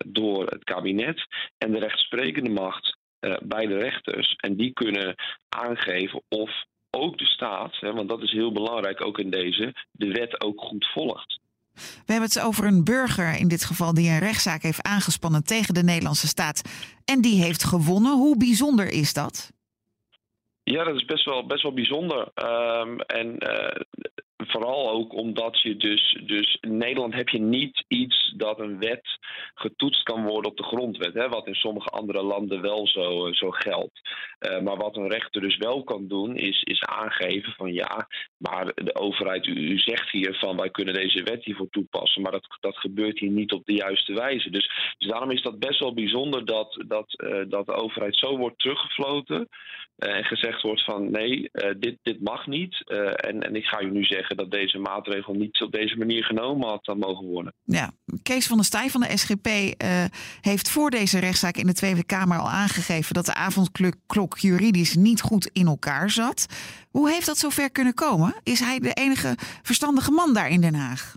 door 0.07 0.47
het 0.47 0.65
kabinet. 0.65 1.27
En 1.59 1.73
de 1.73 1.79
rechtsprekende 1.79 2.51
macht 2.51 2.97
bij 3.43 3.67
de 3.67 3.79
rechters. 3.79 4.35
En 4.37 4.57
die 4.57 4.73
kunnen 4.73 5.15
aangeven 5.49 6.23
of 6.29 6.65
ook 6.91 7.19
de 7.19 7.27
staat, 7.27 7.77
hè, 7.81 7.93
want 7.93 8.09
dat 8.09 8.23
is 8.23 8.33
heel 8.33 8.53
belangrijk 8.53 9.05
ook 9.05 9.19
in 9.19 9.31
deze, 9.31 9.75
de 9.91 10.09
wet 10.13 10.41
ook 10.41 10.61
goed 10.61 10.87
volgt. 10.87 11.38
We 12.07 12.13
hebben 12.13 12.29
het 12.29 12.41
over 12.41 12.65
een 12.65 12.85
burger 12.85 13.39
in 13.39 13.49
dit 13.49 13.65
geval 13.65 13.95
die 13.95 14.11
een 14.11 14.19
rechtszaak 14.19 14.63
heeft 14.63 14.83
aangespannen 14.83 15.45
tegen 15.45 15.75
de 15.75 15.83
Nederlandse 15.83 16.27
staat. 16.27 16.63
En 17.05 17.21
die 17.21 17.43
heeft 17.43 17.65
gewonnen. 17.65 18.13
Hoe 18.13 18.37
bijzonder 18.37 18.89
is 18.89 19.13
dat? 19.13 19.53
Ja, 20.63 20.85
dat 20.85 20.95
is 20.95 21.05
best 21.05 21.25
wel, 21.25 21.47
best 21.47 21.63
wel 21.63 21.73
bijzonder. 21.73 22.29
Um, 22.35 23.01
en 23.01 23.27
uh, 23.39 23.81
vooral 24.47 24.91
ook 24.91 25.13
omdat 25.13 25.61
je 25.61 25.77
dus, 25.77 26.21
dus 26.27 26.59
in 26.61 26.77
Nederland 26.77 27.15
heb 27.15 27.29
je 27.29 27.41
niet 27.41 27.85
iets 27.89 28.33
dat 28.37 28.61
een 28.61 28.79
wet 28.79 29.19
getoetst 29.55 30.03
kan 30.03 30.25
worden 30.25 30.51
op 30.51 30.57
de 30.57 30.63
grondwet. 30.63 31.15
Hè, 31.15 31.29
wat 31.29 31.47
in 31.47 31.55
sommige 31.55 31.89
andere 31.89 32.23
landen 32.23 32.61
wel 32.61 32.87
zo, 32.87 33.27
eh, 33.27 33.33
zo 33.33 33.51
geldt. 33.51 34.01
Uh, 34.41 34.61
maar 34.61 34.77
wat 34.77 34.97
een 34.97 35.09
rechter 35.09 35.41
dus 35.41 35.57
wel 35.57 35.85
kan 35.85 36.09
doen, 36.09 36.37
is, 36.37 36.63
is 36.63 36.83
aangeven 36.83 37.53
van 37.53 37.73
ja, 37.73 38.09
maar 38.37 38.73
de 38.75 38.95
overheid, 38.95 39.47
u, 39.47 39.79
zegt 39.79 40.11
hier 40.11 40.35
van 40.35 40.57
wij 40.57 40.71
kunnen 40.71 40.95
deze 40.95 41.23
wet 41.23 41.45
hiervoor 41.45 41.69
toepassen. 41.71 42.23
Maar 42.23 42.33
dat, 42.33 42.47
dat 42.61 42.77
gebeurt 42.77 43.19
hier 43.19 43.31
niet 43.31 43.53
op 43.53 43.65
de 43.65 43.75
juiste 43.75 44.13
wijze. 44.13 44.51
Dus, 44.51 44.95
dus 44.99 45.09
daarom 45.09 45.31
is 45.31 45.43
dat 45.43 45.59
best 45.59 45.81
wel 45.81 45.95
bijzonder 45.95 46.45
dat, 46.45 46.85
dat, 46.87 47.15
uh, 47.25 47.43
dat 47.49 47.67
de 47.67 47.75
overheid 47.75 48.17
zo 48.17 48.37
wordt 48.37 48.59
teruggefloten. 48.59 49.49
en 49.97 50.25
gezegd 50.25 50.63
wordt 50.63 50.85
van 50.85 51.11
nee, 51.11 51.51
dit, 51.79 51.99
dit 52.03 52.21
mag 52.21 52.47
niet. 52.47 52.83
en, 53.15 53.43
en 53.43 53.55
ik 53.57 53.65
ga 53.65 53.81
u 53.81 53.91
nu 53.91 54.05
zeggen 54.05 54.28
dat 54.37 54.51
deze 54.51 54.79
maatregel 54.79 55.35
niet 55.35 55.63
op 55.63 55.73
deze 55.73 55.97
manier 55.97 56.25
genomen 56.25 56.69
had 56.69 56.97
mogen 56.97 57.27
worden. 57.27 57.55
Ja, 57.65 57.91
Kees 58.23 58.47
van 58.47 58.57
der 58.57 58.67
Staaij 58.67 58.91
van 58.91 59.01
de 59.01 59.17
SGP 59.17 59.47
uh, 59.47 60.05
heeft 60.41 60.71
voor 60.71 60.91
deze 60.91 61.19
rechtszaak 61.19 61.57
in 61.57 61.67
de 61.67 61.73
Tweede 61.73 62.05
Kamer 62.05 62.39
al 62.39 62.49
aangegeven 62.49 63.15
dat 63.15 63.27
de 63.27 63.35
avondklok 63.35 64.39
juridisch 64.39 64.95
niet 64.95 65.21
goed 65.21 65.51
in 65.53 65.67
elkaar 65.67 66.11
zat. 66.11 66.47
Hoe 66.91 67.11
heeft 67.11 67.27
dat 67.27 67.39
zover 67.39 67.71
kunnen 67.71 67.95
komen? 67.95 68.35
Is 68.43 68.61
hij 68.61 68.79
de 68.79 68.93
enige 68.93 69.35
verstandige 69.63 70.11
man 70.11 70.35
daar 70.35 70.49
in 70.49 70.61
Den 70.61 70.75
Haag? 70.75 71.17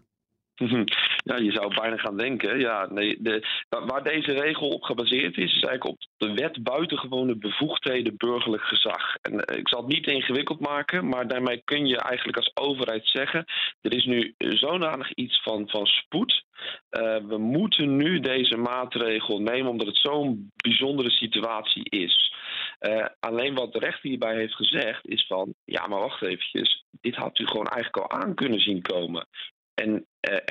Ja, 1.24 1.38
je 1.38 1.52
zou 1.52 1.76
bijna 1.76 1.98
gaan 1.98 2.18
denken. 2.18 2.60
Ja, 2.60 2.88
nee, 2.90 3.18
de, 3.20 3.48
waar 3.70 4.04
deze 4.04 4.32
regel 4.32 4.68
op 4.68 4.84
gebaseerd 4.84 5.38
is, 5.38 5.56
is 5.56 5.64
eigenlijk 5.64 5.86
op 5.86 5.98
de 6.18 6.34
wet 6.34 6.64
buitengewone 6.64 7.36
bevoegdheden 7.36 8.18
burgerlijk 8.18 8.64
gezag. 8.64 9.16
En 9.22 9.58
ik 9.58 9.70
zal 9.70 9.80
het 9.80 9.94
niet 9.94 10.08
ingewikkeld 10.08 10.60
maken, 10.60 11.08
maar 11.08 11.28
daarmee 11.28 11.62
kun 11.66 11.88
je 11.88 11.98
eigenlijk 11.98 12.38
als 12.38 12.52
overheid 12.54 13.08
zeggen: 13.08 13.46
er 13.82 13.94
is 13.94 14.06
nu 14.06 14.34
zodanig 14.38 15.14
iets 15.14 15.42
van, 15.42 15.70
van 15.70 15.86
spoed. 15.86 16.44
Uh, 16.92 17.18
we 17.28 17.38
moeten 17.38 17.96
nu 17.96 18.20
deze 18.20 18.58
maatregel 18.58 19.40
nemen 19.40 19.72
omdat 19.72 19.88
het 19.88 19.98
zo'n 19.98 20.52
bijzondere 20.56 21.10
situatie 21.10 21.90
is. 21.90 22.34
Uh, 22.80 23.06
alleen 23.20 23.56
wat 23.56 23.74
de 23.74 23.80
rechter 23.80 24.10
hierbij 24.10 24.36
heeft 24.36 24.56
gezegd 24.56 25.08
is 25.08 25.26
van, 25.28 25.54
ja 25.66 25.88
maar 25.88 26.00
wacht 26.00 26.22
eventjes, 26.22 26.86
dit 27.02 27.16
had 27.16 27.40
u 27.40 27.46
gewoon 27.46 27.68
eigenlijk 27.68 28.12
al 28.12 28.20
aan 28.20 28.36
kunnen 28.36 28.60
zien 28.60 28.82
komen. 28.82 29.28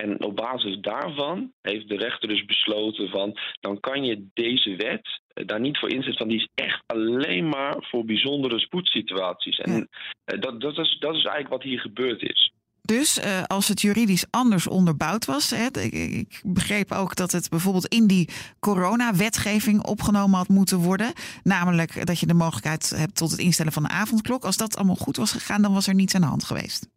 En, 0.00 0.24
op 0.24 0.36
basis 0.36 0.78
daarvan 0.80 1.52
heeft 1.62 1.88
de 1.88 1.96
rechter 1.96 2.28
dus 2.28 2.44
besloten 2.44 3.08
van 3.08 3.38
dan 3.60 3.80
kan 3.80 4.04
je 4.04 4.26
deze 4.34 4.76
wet 4.76 5.20
uh, 5.34 5.46
daar 5.46 5.60
niet 5.60 5.78
voor 5.78 5.90
inzetten, 5.90 6.18
want 6.18 6.30
die 6.30 6.40
is 6.40 6.64
echt 6.64 6.82
alleen 6.86 7.48
maar 7.48 7.76
voor 7.78 8.04
bijzondere 8.04 8.58
spoedsituaties. 8.58 9.58
En 9.58 9.72
ja. 9.72 9.86
uh, 10.34 10.40
dat, 10.40 10.60
dat, 10.60 10.78
is, 10.78 10.96
dat 10.98 11.14
is 11.14 11.24
eigenlijk 11.24 11.48
wat 11.48 11.62
hier 11.62 11.80
gebeurd 11.80 12.22
is. 12.22 12.52
Dus 12.82 13.18
uh, 13.18 13.42
als 13.42 13.68
het 13.68 13.80
juridisch 13.80 14.26
anders 14.30 14.66
onderbouwd 14.66 15.24
was, 15.24 15.50
hè, 15.50 15.66
ik, 15.66 15.92
ik, 15.92 16.40
begreep 16.44 16.92
ook 16.92 17.16
dat 17.16 17.32
het 17.32 17.48
bijvoorbeeld 17.48 17.86
in 17.86 18.06
die 18.06 18.28
corona-wetgeving 18.60 19.86
opgenomen 19.86 20.38
had 20.38 20.48
moeten 20.48 20.78
worden. 20.78 21.12
Namelijk 21.42 22.06
dat 22.06 22.18
je 22.18 22.26
de 22.26 22.34
mogelijkheid 22.34 22.90
hebt 22.90 23.16
tot 23.16 23.30
het 23.30 23.40
instellen 23.40 23.72
van 23.72 23.84
een 23.84 23.90
avondklok. 23.90 24.44
Als 24.44 24.56
dat 24.56 24.76
allemaal 24.76 24.96
goed 24.96 25.16
was 25.16 25.32
gegaan, 25.32 25.62
dan 25.62 25.72
was 25.72 25.86
er 25.86 25.94
niets 25.94 26.14
aan 26.14 26.20
de 26.20 26.26
hand 26.26 26.44
geweest. 26.44 26.88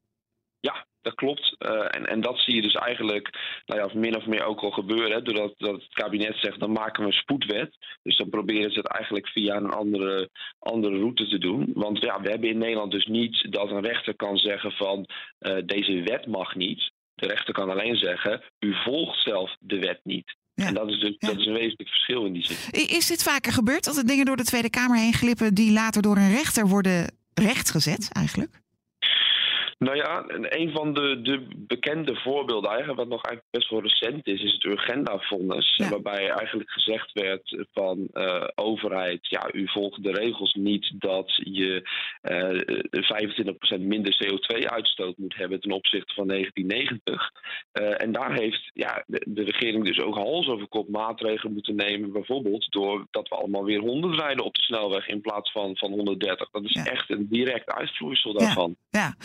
Dat 1.04 1.16
klopt. 1.16 1.56
Uh, 1.60 1.96
en, 1.96 2.06
en 2.06 2.22
dat 2.22 2.40
zie 2.40 2.56
je 2.56 2.62
dus 2.62 2.74
eigenlijk 2.74 3.30
nou 3.66 3.80
ja, 3.82 4.00
min 4.00 4.18
of 4.18 4.26
meer 4.26 4.44
ook 4.44 4.60
al 4.60 4.72
gebeuren. 4.72 5.12
Hè, 5.12 5.22
doordat 5.22 5.54
dat 5.58 5.74
het 5.74 5.94
kabinet 5.94 6.38
zegt, 6.38 6.60
dan 6.60 6.72
maken 6.72 7.02
we 7.02 7.08
een 7.08 7.18
spoedwet. 7.18 7.78
Dus 8.04 8.18
dan 8.18 8.30
proberen 8.30 8.72
ze 8.72 8.78
het 8.78 8.88
eigenlijk 8.88 9.28
via 9.28 9.56
een 9.56 9.70
andere, 9.70 10.30
andere 10.60 10.98
route 10.98 11.28
te 11.28 11.38
doen. 11.38 11.72
Want 11.74 12.00
ja, 12.00 12.22
we 12.22 12.30
hebben 12.30 12.50
in 12.50 12.58
Nederland 12.58 12.92
dus 12.92 13.06
niet 13.06 13.48
dat 13.52 13.72
een 13.72 13.86
rechter 13.86 14.16
kan 14.16 14.38
zeggen 14.38 14.72
van 14.72 15.08
uh, 15.40 15.58
deze 15.66 16.02
wet 16.02 16.26
mag 16.28 16.56
niet. 16.56 16.92
De 17.16 17.28
rechter 17.28 17.54
kan 17.54 17.70
alleen 17.70 17.96
zeggen, 17.96 18.42
u 18.60 18.74
volgt 18.84 19.22
zelf 19.24 19.56
de 19.60 19.80
wet 19.80 20.00
niet. 20.04 20.36
Ja. 20.54 20.66
En 20.66 20.74
dat 20.74 20.90
is, 20.90 21.00
dus, 21.00 21.16
ja. 21.18 21.28
dat 21.28 21.40
is 21.40 21.46
een 21.46 21.54
wezenlijk 21.54 21.90
verschil 21.90 22.26
in 22.26 22.34
die 22.34 22.46
zin. 22.46 22.88
Is 22.98 23.08
dit 23.08 23.24
vaker 23.24 23.52
gebeurd, 23.52 23.84
dat 23.84 23.98
er 23.98 24.06
dingen 24.06 24.26
door 24.26 24.38
de 24.38 24.44
Tweede 24.44 24.70
Kamer 24.70 24.98
heen 24.98 25.14
glippen... 25.14 25.54
die 25.54 25.72
later 25.72 26.02
door 26.02 26.18
een 26.18 26.32
rechter 26.32 26.68
worden 26.68 27.18
rechtgezet 27.34 28.10
eigenlijk? 28.12 28.62
Nou 29.84 29.96
ja, 29.96 30.24
een 30.28 30.72
van 30.72 30.94
de, 30.94 31.22
de 31.22 31.48
bekende 31.58 32.16
voorbeelden, 32.16 32.70
eigenlijk, 32.70 33.00
wat 33.00 33.10
nog 33.10 33.24
eigenlijk 33.24 33.56
best 33.58 33.70
wel 33.70 33.82
recent 33.82 34.28
is, 34.28 34.42
is 34.42 34.54
het 34.54 34.64
Urgenda-vonnis. 34.64 35.76
Ja. 35.76 35.90
Waarbij 35.90 36.30
eigenlijk 36.30 36.70
gezegd 36.70 37.12
werd 37.12 37.66
van 37.74 38.08
uh, 38.14 38.44
overheid, 38.56 39.28
ja, 39.28 39.50
u 39.54 39.68
volgt 39.68 40.04
de 40.04 40.12
regels 40.12 40.54
niet 40.54 40.92
dat 41.00 41.34
je 41.36 41.90
uh, 42.22 43.78
25% 43.78 43.82
minder 43.82 44.18
CO2-uitstoot 44.26 45.18
moet 45.18 45.36
hebben 45.36 45.60
ten 45.60 45.72
opzichte 45.72 46.14
van 46.14 46.28
1990. 46.28 47.32
Uh, 47.74 48.02
en 48.02 48.12
daar 48.12 48.34
heeft 48.34 48.72
ja, 48.74 49.04
de, 49.08 49.22
de, 49.28 49.44
regering 49.44 49.86
dus 49.86 50.00
ook 50.00 50.16
hals 50.16 50.48
over 50.48 50.68
kop 50.68 50.90
maatregelen 50.90 51.54
moeten 51.54 51.76
nemen. 51.76 52.12
Bijvoorbeeld 52.12 52.72
doordat 52.72 53.30
we 53.30 53.36
allemaal 53.36 53.64
weer 53.64 53.80
100 53.80 54.20
rijden 54.20 54.46
op 54.46 54.56
de 54.56 54.62
snelweg 54.62 55.08
in 55.08 55.22
plaats 55.22 55.52
van, 55.52 55.78
van 55.78 55.92
130. 55.92 56.50
Dat 56.50 56.64
is 56.64 56.72
Ja. 56.74 56.86
echt 56.86 57.10
een 57.10 57.28
direct 57.30 57.72
uitvloeisel 57.72 58.34
daarvan. 58.34 58.76
Ja, 58.90 59.16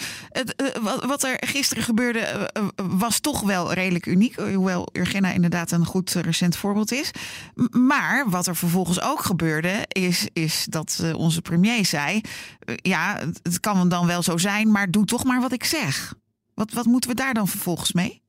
eh, 0.57 0.83
wat, 1.07 1.23
er 1.23 1.37
gisteren 1.41 1.83
gebeurde 1.83 2.19
eh, 2.19 2.43
eh, 2.43 2.69
was 2.77 3.21
toch 3.21 3.41
wel 3.41 3.73
redelijk 3.73 4.07
uniek. 4.07 4.37
Hoewel 4.37 4.89
Urgena 4.93 5.31
inderdaad 5.31 5.71
een 5.71 5.85
goed 5.85 6.11
recent 6.13 6.57
voorbeeld 6.57 6.93
is. 6.93 7.11
Maar 7.71 8.31
wat 8.31 8.47
er 8.47 8.57
vervolgens 8.57 9.01
ook 9.01 9.21
gebeurde, 9.21 9.85
is, 9.89 10.29
is 10.33 10.67
dat 10.71 11.03
onze 11.15 11.43
premier 11.43 11.87
zei: 11.87 12.21
Ja, 12.83 13.17
het 13.19 13.41
het 13.43 13.61
kan 13.61 13.89
dan 13.89 14.07
wel 14.07 14.23
zo 14.23 14.37
zijn, 14.37 14.71
maar 14.71 14.91
doe 14.91 15.05
toch 15.05 15.25
maar 15.25 15.41
wat 15.41 15.53
ik 15.53 15.65
zeg. 15.65 16.15
Wat, 16.55 16.73
wat 16.73 16.87
moeten 16.87 17.11
we 17.11 17.17
daar 17.17 17.35
dan 17.35 17.49
vervolgens 17.49 17.93
mee? 17.93 18.23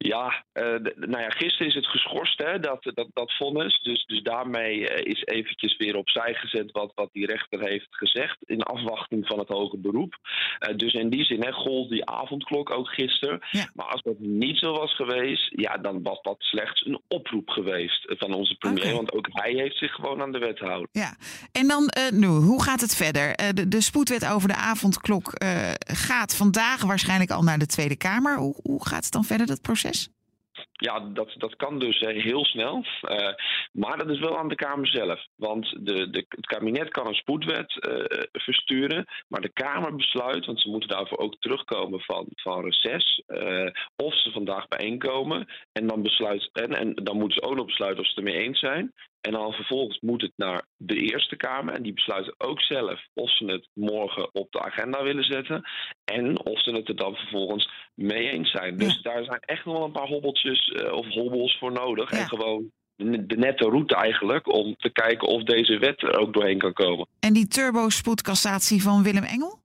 Ja, 0.00 0.44
d- 0.52 0.96
nou 0.96 1.22
ja, 1.22 1.30
gisteren 1.30 1.66
is 1.66 1.74
het 1.74 1.86
geschorst, 1.86 2.38
hè, 2.38 2.58
dat, 2.60 2.90
dat, 2.94 3.08
dat 3.12 3.36
vonnis. 3.36 3.80
Dus, 3.82 4.04
dus 4.06 4.22
daarmee 4.22 4.88
eh, 4.88 5.12
is 5.12 5.22
eventjes 5.24 5.76
weer 5.76 5.96
opzij 5.96 6.34
gezet 6.34 6.70
wat, 6.72 6.92
wat 6.94 7.08
die 7.12 7.26
rechter 7.26 7.60
heeft 7.60 7.86
gezegd. 7.90 8.36
In 8.44 8.62
afwachting 8.62 9.26
van 9.26 9.38
het 9.38 9.48
hoge 9.48 9.78
beroep. 9.78 10.16
Eh, 10.58 10.76
dus 10.76 10.92
in 10.92 11.10
die 11.10 11.24
zin 11.24 11.42
hè, 11.42 11.52
gold 11.52 11.90
die 11.90 12.06
avondklok 12.06 12.70
ook 12.70 12.88
gisteren. 12.88 13.38
Ja. 13.50 13.70
Maar 13.74 13.86
als 13.86 14.02
dat 14.02 14.18
niet 14.18 14.58
zo 14.58 14.72
was 14.72 14.94
geweest, 14.94 15.52
ja, 15.56 15.76
dan 15.76 16.02
was 16.02 16.22
dat 16.22 16.36
slechts 16.38 16.86
een 16.86 17.00
oproep 17.08 17.48
geweest 17.48 18.14
van 18.18 18.34
onze 18.34 18.54
premier. 18.54 18.94
Want 18.94 19.12
ook 19.12 19.28
hij 19.30 19.52
heeft 19.52 19.78
zich 19.78 19.92
gewoon 19.92 20.22
aan 20.22 20.32
de 20.32 20.38
wet 20.38 20.58
gehouden. 20.58 20.88
Ja, 20.92 21.16
en 21.52 21.68
dan 21.68 21.90
nu, 22.12 22.26
hoe 22.26 22.62
gaat 22.62 22.80
het 22.80 22.96
verder? 22.96 23.54
De, 23.54 23.68
de 23.68 23.80
spoedwet 23.80 24.26
over 24.26 24.48
de 24.48 24.54
avondklok 24.56 25.32
gaat 25.92 26.36
vandaag 26.36 26.82
waarschijnlijk 26.82 27.30
al 27.30 27.42
naar 27.42 27.58
de 27.58 27.66
Tweede 27.66 27.96
Kamer. 27.96 28.36
Hoe, 28.36 28.54
hoe 28.62 28.86
gaat 28.86 29.04
het 29.04 29.12
dan 29.12 29.24
verder, 29.24 29.46
dat 29.46 29.62
proces? 29.62 29.86
Ja, 30.72 31.00
dat, 31.00 31.34
dat 31.36 31.56
kan 31.56 31.78
dus 31.78 32.00
heel 32.00 32.44
snel. 32.44 32.84
Eh, 33.00 33.34
maar 33.72 33.98
dat 33.98 34.08
is 34.10 34.18
wel 34.18 34.38
aan 34.38 34.48
de 34.48 34.54
Kamer 34.54 34.86
zelf. 34.86 35.26
Want 35.36 35.86
de, 35.86 36.10
de, 36.10 36.24
het 36.28 36.46
kabinet 36.46 36.88
kan 36.88 37.06
een 37.06 37.14
spoedwet 37.14 37.78
eh, 37.78 38.22
versturen. 38.32 39.06
Maar 39.28 39.40
de 39.40 39.52
Kamer 39.52 39.94
besluit, 39.94 40.46
want 40.46 40.60
ze 40.60 40.68
moeten 40.70 40.88
daarvoor 40.88 41.18
ook 41.18 41.36
terugkomen 41.38 42.00
van, 42.00 42.26
van 42.34 42.64
reces. 42.64 43.22
eh, 43.26 43.70
of 43.96 44.14
ze 44.14 44.30
vandaag 44.30 44.68
bijeenkomen. 44.68 45.46
En 45.72 45.86
dan, 45.86 46.02
besluit, 46.02 46.50
en, 46.52 46.70
en 46.70 46.94
dan 46.94 47.18
moeten 47.18 47.42
ze 47.42 47.48
ook 47.48 47.56
nog 47.56 47.66
besluiten 47.66 48.00
of 48.00 48.10
ze 48.10 48.20
het 48.20 48.28
ermee 48.28 48.42
eens 48.44 48.58
zijn. 48.58 48.92
En 49.28 49.34
dan 49.34 49.52
vervolgens 49.52 50.00
moet 50.00 50.22
het 50.22 50.32
naar 50.36 50.64
de 50.76 50.94
Eerste 50.94 51.36
Kamer. 51.36 51.74
En 51.74 51.82
die 51.82 51.92
besluiten 51.92 52.34
ook 52.38 52.60
zelf 52.60 53.06
of 53.14 53.30
ze 53.30 53.44
het 53.44 53.68
morgen 53.72 54.34
op 54.34 54.52
de 54.52 54.60
agenda 54.60 55.02
willen 55.02 55.24
zetten. 55.24 55.68
En 56.04 56.44
of 56.44 56.62
ze 56.62 56.70
het 56.70 56.88
er 56.88 56.96
dan 56.96 57.14
vervolgens 57.14 57.70
mee 57.94 58.30
eens 58.30 58.50
zijn. 58.50 58.76
Dus 58.76 59.02
daar 59.02 59.24
zijn 59.24 59.40
echt 59.40 59.64
nog 59.64 59.74
wel 59.74 59.84
een 59.84 59.92
paar 59.92 60.06
hobbeltjes 60.06 60.68
eh, 60.68 60.92
of 60.92 61.06
hobbels 61.06 61.58
voor 61.58 61.72
nodig. 61.72 62.10
Ja. 62.10 62.18
En 62.18 62.28
gewoon 62.28 62.70
de 62.96 63.26
de 63.26 63.36
nette 63.36 63.64
route 63.64 63.94
eigenlijk 63.94 64.52
om 64.54 64.74
te 64.76 64.90
kijken 64.90 65.28
of 65.28 65.42
deze 65.42 65.78
wet 65.78 66.02
er 66.02 66.18
ook 66.18 66.32
doorheen 66.34 66.58
kan 66.58 66.72
komen. 66.72 67.06
En 67.20 67.32
die 67.32 67.48
turbo-spoedcassatie 67.48 68.82
van 68.82 69.02
Willem 69.02 69.24
Engel? 69.24 69.60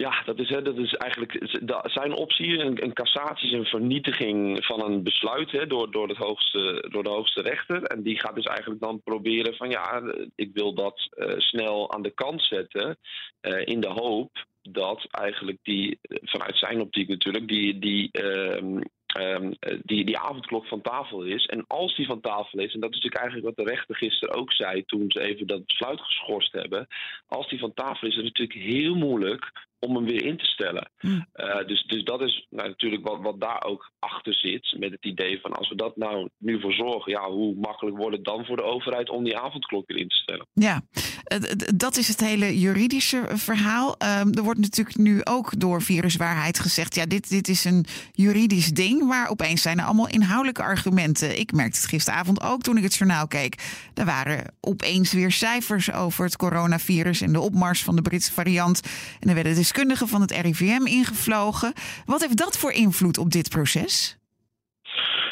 Ja, 0.00 0.22
dat 0.24 0.38
is, 0.38 0.48
hè, 0.48 0.62
dat 0.62 0.76
is 0.76 0.94
eigenlijk 0.94 1.60
zijn 1.82 2.12
optie. 2.12 2.58
Een, 2.58 2.82
een 2.84 2.92
cassatie 2.92 3.46
is 3.46 3.52
een 3.52 3.64
vernietiging 3.64 4.64
van 4.64 4.84
een 4.84 5.02
besluit 5.02 5.50
hè, 5.50 5.66
door, 5.66 5.90
door, 5.90 6.08
het 6.08 6.16
hoogste, 6.16 6.86
door 6.90 7.02
de 7.02 7.10
hoogste 7.10 7.42
rechter. 7.42 7.82
En 7.82 8.02
die 8.02 8.20
gaat 8.20 8.34
dus 8.34 8.44
eigenlijk 8.44 8.80
dan 8.80 9.02
proberen 9.02 9.54
van 9.54 9.70
ja, 9.70 10.02
ik 10.34 10.50
wil 10.52 10.74
dat 10.74 11.08
eh, 11.10 11.38
snel 11.38 11.92
aan 11.92 12.02
de 12.02 12.10
kant 12.10 12.42
zetten. 12.42 12.98
eh, 13.40 13.66
in 13.66 13.80
de 13.80 13.88
hoop 13.88 14.30
dat 14.62 15.06
eigenlijk 15.10 15.58
die, 15.62 15.98
vanuit 16.02 16.56
zijn 16.56 16.80
optiek 16.80 17.08
natuurlijk, 17.08 17.48
die, 17.48 17.78
die, 17.78 18.08
ehm, 18.12 18.80
ehm, 19.06 19.52
eh, 19.58 19.78
die, 19.82 20.04
die 20.04 20.18
avondklok 20.18 20.66
van 20.66 20.80
tafel 20.80 21.22
is. 21.22 21.46
En 21.46 21.64
als 21.66 21.96
die 21.96 22.06
van 22.06 22.20
tafel 22.20 22.58
is, 22.58 22.74
en 22.74 22.80
dat 22.80 22.90
is 22.90 22.96
natuurlijk 22.96 23.22
eigenlijk 23.22 23.56
wat 23.56 23.66
de 23.66 23.72
rechter 23.72 23.96
gisteren 23.96 24.34
ook 24.34 24.52
zei 24.52 24.84
toen 24.84 25.04
ze 25.08 25.20
even 25.20 25.46
dat 25.46 25.66
besluit 25.66 26.00
geschorst 26.00 26.52
hebben. 26.52 26.86
Als 27.26 27.48
die 27.48 27.58
van 27.58 27.74
tafel 27.74 28.08
is, 28.08 28.16
is 28.16 28.24
het 28.24 28.38
natuurlijk 28.38 28.58
heel 28.58 28.94
moeilijk 28.94 29.66
om 29.78 29.94
hem 29.94 30.04
weer 30.04 30.24
in 30.24 30.36
te 30.36 30.44
stellen. 30.44 30.90
Hm. 30.98 31.20
Eh, 31.32 31.66
dus, 31.66 31.84
dus 31.86 32.04
dat 32.04 32.20
is 32.20 32.46
nou, 32.50 32.68
natuurlijk 32.68 33.08
wat, 33.08 33.20
wat 33.20 33.40
daar 33.40 33.64
ook 33.64 33.90
achter 33.98 34.34
zit. 34.34 34.76
Met 34.78 34.90
het 34.90 35.04
idee 35.04 35.40
van 35.40 35.52
als 35.52 35.68
we 35.68 35.74
dat 35.74 35.96
nou 35.96 36.28
nu 36.38 36.60
voor 36.60 36.72
zorgen, 36.72 37.12
ja, 37.12 37.30
hoe 37.30 37.54
makkelijk 37.54 37.96
wordt 37.96 38.16
het 38.16 38.24
dan 38.24 38.44
voor 38.44 38.56
de 38.56 38.62
overheid 38.62 39.10
om 39.10 39.24
die 39.24 39.38
avondklok 39.38 39.86
weer 39.86 39.98
in 39.98 40.08
te 40.08 40.16
stellen? 40.16 40.46
Ja, 40.52 40.82
eh, 41.24 41.38
dat 41.74 41.96
is 41.96 42.08
het 42.08 42.20
hele 42.20 42.58
juridische 42.58 43.24
verhaal. 43.28 43.96
Ehm, 43.96 44.32
er 44.32 44.42
wordt 44.42 44.60
natuurlijk 44.60 44.96
nu 44.96 45.20
ook 45.24 45.60
door 45.60 45.82
viruswaarheid 45.82 46.58
gezegd... 46.58 46.94
ja, 46.94 47.06
dit, 47.06 47.28
dit 47.28 47.48
is 47.48 47.64
een 47.64 47.86
juridisch 48.12 48.70
ding, 48.70 49.02
maar 49.02 49.28
opeens 49.28 49.62
zijn 49.62 49.78
er 49.78 49.84
allemaal 49.84 50.08
inhoudelijke 50.08 50.62
argumenten. 50.62 51.38
Ik 51.38 51.52
merkte 51.52 51.80
het 51.80 51.88
gisteravond 51.88 52.42
ook 52.42 52.62
toen 52.62 52.76
ik 52.76 52.82
het 52.82 52.94
journaal 52.94 53.26
keek. 53.28 53.54
Er 53.94 54.04
waren 54.04 54.54
opeens 54.60 55.12
weer 55.12 55.32
cijfers 55.32 55.92
over 55.92 56.24
het 56.24 56.36
coronavirus... 56.36 57.20
en 57.20 57.32
de 57.32 57.40
opmars 57.40 57.82
van 57.82 57.96
de 57.96 58.02
Britse 58.02 58.32
variant. 58.32 58.80
En 59.20 59.28
er 59.28 59.34
werden 59.34 59.54
deskundigen 59.68 60.08
van 60.08 60.20
het 60.20 60.30
RIVM 60.30 60.86
ingevlogen. 60.86 61.72
Wat 62.06 62.20
heeft 62.20 62.38
dat 62.38 62.58
voor 62.58 62.72
invloed 62.72 63.18
op 63.18 63.30
dit 63.30 63.48
proces? 63.48 64.16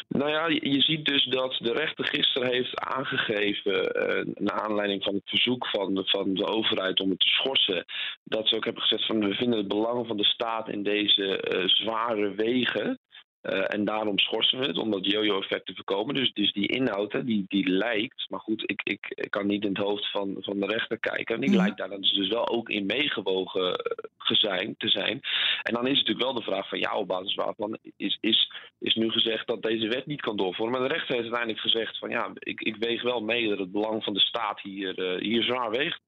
Nou 0.08 0.30
ja, 0.30 0.46
je 0.46 0.80
ziet 0.80 1.04
dus 1.04 1.24
dat 1.24 1.56
de 1.58 1.72
rechter 1.72 2.04
gisteren 2.04 2.52
heeft 2.52 2.80
aangegeven, 2.80 3.94
eh, 3.94 4.26
naar 4.34 4.60
aanleiding 4.60 5.02
van 5.02 5.14
het 5.14 5.28
verzoek 5.28 5.66
van 5.66 5.94
de, 5.94 6.02
van 6.04 6.34
de 6.34 6.46
overheid 6.46 7.00
om 7.00 7.10
het 7.10 7.20
te 7.20 7.26
schorsen, 7.26 7.84
dat 8.24 8.48
ze 8.48 8.56
ook 8.56 8.64
hebben 8.64 8.82
gezegd 8.82 9.06
van 9.06 9.28
we 9.28 9.34
vinden 9.34 9.58
het 9.58 9.68
belang 9.68 10.06
van 10.06 10.16
de 10.16 10.24
staat 10.24 10.68
in 10.68 10.82
deze 10.82 11.40
eh, 11.40 11.68
zware 11.68 12.34
wegen. 12.34 12.98
Eh, 13.46 13.74
en 13.74 13.84
daarom 13.84 14.18
schorsen 14.18 14.58
we 14.58 14.66
het, 14.66 14.78
om 14.78 14.90
dat 14.90 15.06
yo-yo-effect 15.06 15.66
te 15.66 15.74
voorkomen. 15.74 16.14
Dus, 16.14 16.32
dus 16.32 16.52
die 16.52 16.66
inhoud, 16.68 17.12
hè, 17.12 17.24
die, 17.24 17.44
die 17.48 17.68
lijkt, 17.68 18.26
maar 18.28 18.40
goed, 18.40 18.62
ik, 18.66 18.80
ik, 18.84 19.06
ik 19.08 19.30
kan 19.30 19.46
niet 19.46 19.62
in 19.62 19.68
het 19.68 19.78
hoofd 19.78 20.10
van, 20.10 20.36
van 20.40 20.60
de 20.60 20.66
rechter 20.66 20.98
kijken. 20.98 21.34
En 21.34 21.40
die 21.40 21.50
Mhm. 21.50 21.58
lijkt 21.58 21.78
daar 21.78 21.88
dan 21.88 22.00
dus 22.00 22.28
wel 22.28 22.48
ook 22.48 22.68
in 22.68 22.86
meegewogen 22.86 23.74
eh, 23.76 24.04
gezijn, 24.18 24.74
te 24.78 24.88
zijn. 24.88 25.20
En 25.62 25.74
dan 25.74 25.86
is 25.86 25.98
het 25.98 26.06
natuurlijk 26.06 26.24
wel 26.24 26.34
de 26.34 26.50
vraag 26.50 26.68
van 26.68 26.78
ja, 26.78 26.94
op 26.96 27.08
basis 27.08 27.34
waarvan 27.34 27.78
is, 27.96 28.18
is, 28.20 28.52
is 28.78 28.94
nu 28.94 29.10
gezegd 29.10 29.46
dat 29.46 29.62
deze 29.62 29.88
wet 29.88 30.06
niet 30.06 30.20
kan 30.20 30.36
doorvoeren. 30.36 30.78
Maar 30.78 30.88
de 30.88 30.94
rechter 30.94 31.14
heeft 31.14 31.28
uiteindelijk 31.32 31.60
gezegd 31.62 31.98
van 31.98 32.10
ja, 32.10 32.30
ik, 32.34 32.60
ik 32.60 32.76
weeg 32.76 33.02
wel 33.02 33.20
mee 33.20 33.48
dat 33.48 33.58
het 33.58 33.72
belang 33.72 34.04
van 34.04 34.12
de 34.14 34.20
staat 34.20 34.60
hier, 34.60 34.98
eh, 34.98 35.20
hier 35.20 35.42
zwaar 35.42 35.70
weegt. 35.70 36.00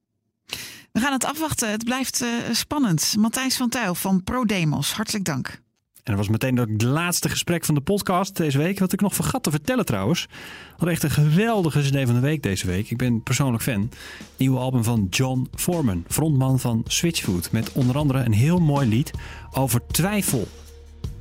We 0.92 1.00
gaan 1.00 1.12
het 1.12 1.24
afwachten. 1.24 1.70
Het 1.70 1.84
blijft 1.84 2.24
spannend. 2.50 3.14
Matthijs 3.18 3.56
van 3.56 3.68
Tuil 3.68 3.94
van 3.94 4.24
ProDemos, 4.24 4.92
hartelijk 4.92 5.24
dank. 5.24 5.66
En 6.08 6.16
dat 6.16 6.26
was 6.26 6.28
meteen 6.28 6.56
het 6.56 6.82
laatste 6.82 7.28
gesprek 7.28 7.64
van 7.64 7.74
de 7.74 7.80
podcast 7.80 8.36
deze 8.36 8.58
week. 8.58 8.78
Wat 8.78 8.92
ik 8.92 9.00
nog 9.00 9.14
vergat 9.14 9.42
te 9.42 9.50
vertellen 9.50 9.84
trouwens. 9.84 10.26
We 10.26 10.70
hadden 10.70 10.88
echt 10.88 11.02
een 11.02 11.10
geweldige 11.10 11.80
CD 11.80 12.06
van 12.06 12.14
de 12.14 12.20
week 12.20 12.42
deze 12.42 12.66
week. 12.66 12.90
Ik 12.90 12.96
ben 12.96 13.22
persoonlijk 13.22 13.62
fan. 13.62 13.90
Nieuwe 14.36 14.58
album 14.58 14.84
van 14.84 15.06
John 15.10 15.48
Foreman, 15.54 16.04
frontman 16.08 16.58
van 16.58 16.84
Switchfoot. 16.86 17.52
Met 17.52 17.72
onder 17.72 17.96
andere 17.96 18.18
een 18.18 18.32
heel 18.32 18.58
mooi 18.58 18.88
lied 18.88 19.10
over 19.52 19.86
twijfel. 19.86 20.48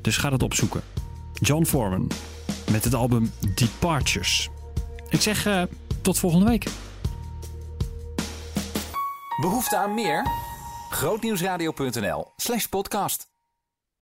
Dus 0.02 0.18
ga 0.18 0.30
dat 0.30 0.44
opzoeken. 0.44 0.82
John 1.34 1.66
Foreman 1.66 2.12
met 2.72 2.84
het 2.84 2.94
album 2.94 3.32
Departures. 3.56 4.50
Ik 5.10 5.22
zeg 5.22 5.46
eh, 5.46 5.62
tot 6.02 6.20
volgende 6.20 6.46
week. 6.46 6.68
Behoefte 9.42 9.78
aan 9.78 9.94
meer? 9.94 10.26
Grootnieuwsradio.nl 10.90 12.32
slash 12.36 12.66
podcast. 12.66 13.37